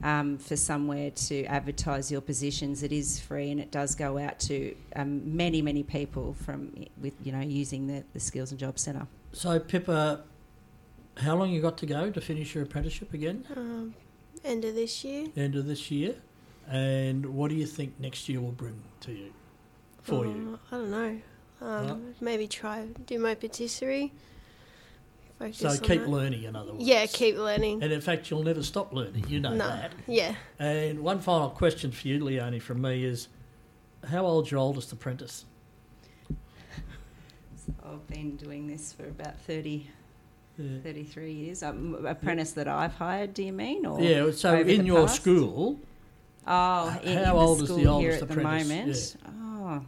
um, 0.02 0.38
for 0.38 0.56
somewhere 0.56 1.10
to 1.10 1.44
advertise 1.44 2.10
your 2.10 2.20
positions, 2.22 2.82
it 2.82 2.92
is 2.92 3.20
free 3.20 3.50
and 3.50 3.60
it 3.60 3.70
does 3.70 3.94
go 3.94 4.16
out 4.18 4.38
to 4.40 4.74
um, 4.96 5.37
many 5.37 5.60
many 5.62 5.82
people 5.82 6.34
from 6.44 6.72
with 7.00 7.12
you 7.22 7.32
know 7.32 7.40
using 7.40 7.87
the, 7.87 8.04
the 8.12 8.20
Skills 8.20 8.50
and 8.50 8.60
Jobs 8.60 8.82
Centre. 8.82 9.06
So 9.32 9.58
Pippa, 9.58 10.22
how 11.16 11.37
long 11.37 11.50
you 11.50 11.61
got 11.61 11.79
to 11.79 11.87
go 11.87 12.11
to 12.11 12.20
finish 12.20 12.55
your 12.55 12.64
apprenticeship 12.64 13.12
again? 13.14 13.44
Um, 13.57 13.94
end 14.44 14.64
of 14.64 14.74
this 14.74 15.05
year. 15.05 15.29
End 15.37 15.55
of 15.57 15.66
this 15.66 15.90
year, 15.90 16.14
and 16.68 17.24
what 17.27 17.50
do 17.50 17.57
you 17.57 17.66
think 17.66 17.98
next 18.00 18.29
year 18.29 18.40
will 18.40 18.53
bring 18.53 18.83
to 19.00 19.12
you? 19.12 19.33
For 20.03 20.27
you, 20.27 20.59
Uh, 20.72 20.74
I 20.77 20.79
don't 20.79 20.90
know. 20.90 21.20
Um, 21.61 21.87
Well- 21.87 22.00
Maybe 22.20 22.46
try 22.48 22.87
do 23.07 23.18
my 23.18 23.35
patisserie. 23.35 24.12
So 25.53 25.77
keep 25.79 26.00
that. 26.03 26.09
learning, 26.09 26.44
in 26.44 26.57
other 26.57 26.72
words. 26.72 26.85
Yeah, 26.85 27.05
keep 27.07 27.37
learning. 27.37 27.83
And 27.83 27.92
in 27.92 28.00
fact, 28.00 28.31
you'll 28.31 28.44
never 28.44 28.62
stop 28.62 28.92
learning. 28.94 29.27
You 29.29 29.40
know 29.40 29.50
no, 29.50 29.66
that. 29.66 29.92
yeah, 30.07 30.37
And 30.59 31.00
one 31.00 31.18
final 31.20 31.50
question 31.50 31.90
for 31.90 32.07
you, 32.09 32.24
Leonie, 32.24 32.61
from 32.61 32.81
me 32.81 33.05
is 33.05 33.29
how 34.09 34.24
old's 34.24 34.50
your 34.50 34.61
oldest 34.61 34.92
apprentice? 34.92 35.44
So 37.57 37.74
I've 37.85 38.07
been 38.07 38.37
doing 38.37 38.68
this 38.68 38.92
for 38.92 39.07
about 39.07 39.38
30, 39.40 39.90
Yeah. 40.57 40.79
33 40.83 41.33
years. 41.33 41.62
Um, 41.62 42.07
apprentice 42.07 42.53
that 42.53 42.69
I've 42.69 42.95
hired, 42.95 43.35
do 43.35 43.43
you 43.43 43.53
mean? 43.53 43.87
Or 43.87 44.01
Yeah, 44.01 44.31
so 44.31 44.57
in 44.61 44.87
your 44.87 45.03
past? 45.07 45.21
school, 45.23 45.81
Oh, 46.47 47.01
in, 47.03 47.19
How 47.19 47.37
in 47.37 47.43
old 47.43 47.59
the 47.61 47.62
is 47.62 47.69
the 47.71 47.75
school 47.75 47.79
here 48.01 48.11
oldest 48.12 48.23
at 48.23 48.29
the 48.29 48.35
apprentice? 48.40 49.17
moment? 49.25 49.83
Oh, 49.83 49.87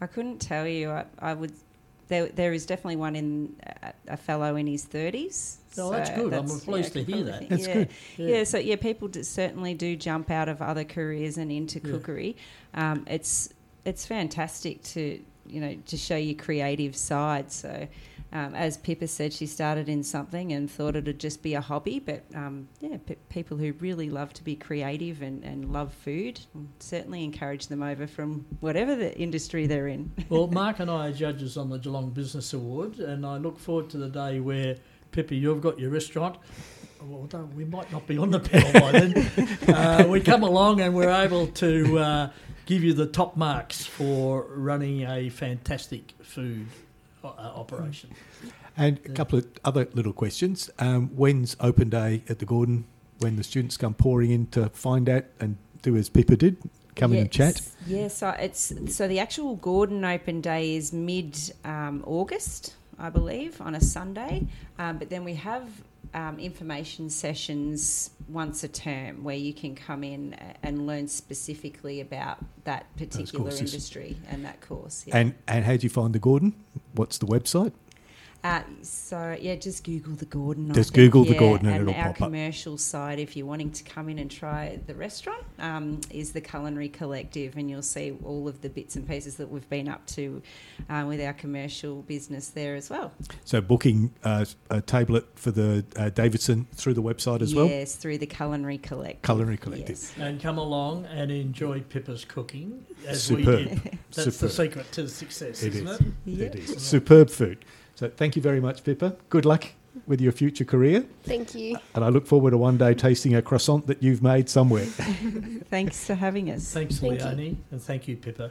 I 0.00 0.06
couldn't 0.08 0.40
tell 0.40 0.66
you. 0.66 0.90
I, 0.90 1.04
I 1.18 1.34
would. 1.34 1.52
There, 2.08 2.26
there 2.26 2.52
is 2.52 2.66
definitely 2.66 2.96
one 2.96 3.14
in 3.16 3.54
a, 3.82 3.92
a 4.08 4.16
fellow 4.16 4.56
in 4.56 4.66
his 4.66 4.84
thirties. 4.84 5.58
Oh, 5.78 5.90
that's 5.90 6.10
good. 6.10 6.34
I'm 6.34 6.46
pleased 6.48 6.92
to 6.94 7.04
hear 7.04 7.22
that. 7.24 7.48
That's 7.48 7.66
yeah. 7.66 7.74
good. 7.74 7.88
Yeah. 8.18 8.44
so 8.44 8.58
yeah, 8.58 8.76
people 8.76 9.08
do, 9.08 9.22
certainly 9.22 9.72
do 9.72 9.96
jump 9.96 10.30
out 10.30 10.48
of 10.48 10.60
other 10.60 10.84
careers 10.84 11.38
and 11.38 11.50
into 11.50 11.78
Yeah. 11.78 11.92
cookery. 11.92 12.36
Um, 12.74 13.06
it's 13.08 13.48
it's 13.84 14.04
fantastic 14.04 14.82
to 14.82 15.20
you 15.46 15.60
know 15.60 15.76
to 15.86 15.96
show 15.96 16.16
your 16.16 16.34
creative 16.36 16.96
side. 16.96 17.52
So 17.52 17.86
um, 18.32 18.54
as 18.54 18.78
Pippa 18.78 19.08
said, 19.08 19.32
she 19.32 19.46
started 19.46 19.90
in 19.90 20.02
something 20.02 20.52
and 20.52 20.70
thought 20.70 20.96
it'd 20.96 21.20
just 21.20 21.42
be 21.42 21.52
a 21.52 21.60
hobby. 21.60 21.98
But 21.98 22.24
um, 22.34 22.66
yeah, 22.80 22.96
pe- 23.04 23.16
people 23.28 23.58
who 23.58 23.72
really 23.74 24.08
love 24.08 24.32
to 24.34 24.44
be 24.44 24.56
creative 24.56 25.20
and, 25.20 25.44
and 25.44 25.70
love 25.70 25.92
food, 25.92 26.40
certainly 26.78 27.24
encourage 27.24 27.66
them 27.66 27.82
over 27.82 28.06
from 28.06 28.46
whatever 28.60 28.96
the 28.96 29.16
industry 29.18 29.66
they're 29.66 29.88
in. 29.88 30.10
Well, 30.32 30.46
Mark 30.46 30.78
and 30.78 30.90
I 30.90 31.08
are 31.08 31.12
judges 31.12 31.58
on 31.58 31.68
the 31.68 31.76
Geelong 31.76 32.08
Business 32.10 32.54
Award, 32.54 33.00
and 33.00 33.26
I 33.26 33.36
look 33.36 33.58
forward 33.58 33.90
to 33.90 33.98
the 33.98 34.08
day 34.08 34.40
where, 34.40 34.76
Pippi, 35.10 35.36
you've 35.36 35.60
got 35.60 35.78
your 35.78 35.90
restaurant. 35.90 36.36
Well, 37.02 37.28
we 37.54 37.66
might 37.66 37.92
not 37.92 38.06
be 38.06 38.16
on 38.16 38.30
the 38.30 38.40
panel 38.40 38.72
by 38.72 38.92
then. 38.92 39.68
uh, 39.68 40.06
we 40.08 40.20
come 40.20 40.42
along 40.42 40.80
and 40.80 40.94
we're 40.94 41.10
able 41.10 41.48
to 41.48 41.98
uh, 41.98 42.30
give 42.64 42.82
you 42.82 42.94
the 42.94 43.06
top 43.06 43.36
marks 43.36 43.84
for 43.84 44.46
running 44.54 45.02
a 45.02 45.28
fantastic 45.28 46.14
food 46.22 46.68
operation. 47.28 48.10
And 48.76 48.98
a 49.04 49.10
couple 49.10 49.38
of 49.38 49.46
other 49.64 49.88
little 49.92 50.12
questions. 50.12 50.70
Um, 50.78 51.08
when's 51.08 51.56
open 51.60 51.90
day 51.90 52.22
at 52.28 52.38
the 52.38 52.46
Gordon? 52.46 52.86
When 53.18 53.36
the 53.36 53.44
students 53.44 53.76
come 53.76 53.94
pouring 53.94 54.30
in 54.30 54.46
to 54.48 54.68
find 54.70 55.08
out 55.08 55.24
and 55.38 55.56
do 55.82 55.96
as 55.96 56.08
Pippa 56.08 56.36
did, 56.36 56.56
come 56.96 57.12
in 57.12 57.20
and 57.20 57.30
chat? 57.30 57.60
Yes, 57.86 58.16
so 58.16 58.30
it's 58.30 58.72
so 58.88 59.06
the 59.06 59.18
actual 59.18 59.56
Gordon 59.56 60.04
Open 60.04 60.40
Day 60.40 60.76
is 60.76 60.92
mid 60.92 61.38
um, 61.64 62.02
August, 62.06 62.74
I 62.98 63.10
believe, 63.10 63.60
on 63.60 63.74
a 63.74 63.80
Sunday. 63.80 64.46
Um, 64.78 64.98
but 64.98 65.10
then 65.10 65.24
we 65.24 65.34
have 65.34 65.68
um, 66.14 66.38
information 66.38 67.10
sessions 67.10 68.10
once 68.28 68.64
a 68.64 68.68
term 68.68 69.24
where 69.24 69.36
you 69.36 69.52
can 69.52 69.74
come 69.74 70.04
in 70.04 70.34
and 70.62 70.86
learn 70.86 71.08
specifically 71.08 72.00
about 72.00 72.38
that 72.64 72.86
particular 72.96 73.50
industry 73.50 74.16
and 74.28 74.44
that 74.44 74.60
course. 74.60 75.04
Yeah. 75.06 75.18
And 75.18 75.34
and 75.48 75.64
how 75.64 75.76
do 75.76 75.84
you 75.84 75.90
find 75.90 76.14
the 76.14 76.18
Gordon? 76.18 76.54
What's 76.94 77.18
the 77.18 77.26
website? 77.26 77.72
Uh, 78.44 78.60
so 78.82 79.36
yeah, 79.40 79.54
just 79.54 79.84
Google 79.84 80.14
the 80.14 80.24
Gordon. 80.24 80.72
Just 80.74 80.92
think, 80.92 81.12
Google 81.12 81.24
the 81.24 81.38
Gordon 81.38 81.68
and 81.68 81.76
and 81.76 81.88
it'll 81.88 82.00
our 82.00 82.06
pop 82.08 82.22
up. 82.22 82.28
commercial 82.28 82.76
side, 82.76 83.20
if 83.20 83.36
you're 83.36 83.46
wanting 83.46 83.70
to 83.70 83.84
come 83.84 84.08
in 84.08 84.18
and 84.18 84.28
try 84.28 84.80
the 84.88 84.94
restaurant, 84.96 85.44
um, 85.60 86.00
is 86.10 86.32
the 86.32 86.40
Culinary 86.40 86.88
Collective, 86.88 87.56
and 87.56 87.70
you'll 87.70 87.82
see 87.82 88.16
all 88.24 88.48
of 88.48 88.60
the 88.60 88.68
bits 88.68 88.96
and 88.96 89.06
pieces 89.06 89.36
that 89.36 89.48
we've 89.48 89.68
been 89.70 89.88
up 89.88 90.04
to 90.06 90.42
uh, 90.90 91.04
with 91.06 91.20
our 91.20 91.32
commercial 91.34 92.02
business 92.02 92.48
there 92.48 92.74
as 92.74 92.90
well. 92.90 93.12
So 93.44 93.60
booking 93.60 94.12
uh, 94.24 94.44
a 94.70 94.80
tablet 94.80 95.24
for 95.36 95.52
the 95.52 95.84
uh, 95.94 96.10
Davidson 96.10 96.66
through 96.74 96.94
the 96.94 97.02
website 97.02 97.42
as 97.42 97.54
well. 97.54 97.66
Yes, 97.68 97.94
through 97.94 98.18
the 98.18 98.26
Culinary 98.26 98.78
Collective. 98.78 99.22
Culinary 99.22 99.56
Collective. 99.56 99.88
Yes. 99.90 100.14
And 100.18 100.42
come 100.42 100.58
along 100.58 101.06
and 101.06 101.30
enjoy 101.30 101.80
Pippa's 101.82 102.24
cooking 102.24 102.84
as 103.06 103.22
Superb. 103.22 103.46
we 103.46 103.64
did. 103.66 103.98
That's 104.12 104.38
the 104.38 104.50
secret 104.50 104.90
to 104.92 105.08
success, 105.08 105.62
It 105.62 105.76
isn't 105.76 105.86
is. 105.86 106.00
it? 106.00 106.06
Yeah. 106.24 106.46
It 106.46 106.54
is 106.56 106.76
superb 106.82 107.30
food. 107.30 107.64
So 108.02 108.08
thank 108.08 108.34
you 108.34 108.42
very 108.42 108.58
much, 108.58 108.82
Pippa. 108.82 109.14
Good 109.30 109.44
luck 109.44 109.64
with 110.08 110.20
your 110.20 110.32
future 110.32 110.64
career, 110.64 111.06
thank 111.22 111.54
you. 111.54 111.76
and 111.94 112.04
I 112.04 112.08
look 112.08 112.26
forward 112.26 112.50
to 112.50 112.58
one 112.58 112.76
day 112.76 112.94
tasting 112.94 113.36
a 113.36 113.42
croissant 113.42 113.86
that 113.86 114.02
you've 114.02 114.24
made 114.24 114.50
somewhere. 114.50 114.86
Thanks 115.70 116.04
for 116.04 116.14
having 116.14 116.50
us. 116.50 116.72
Thanks, 116.72 116.98
Thank 116.98 117.20
you. 117.20 117.26
Leonie, 117.26 117.58
and 117.70 117.80
thank 117.80 118.08
you, 118.08 118.16
Pippa. 118.16 118.50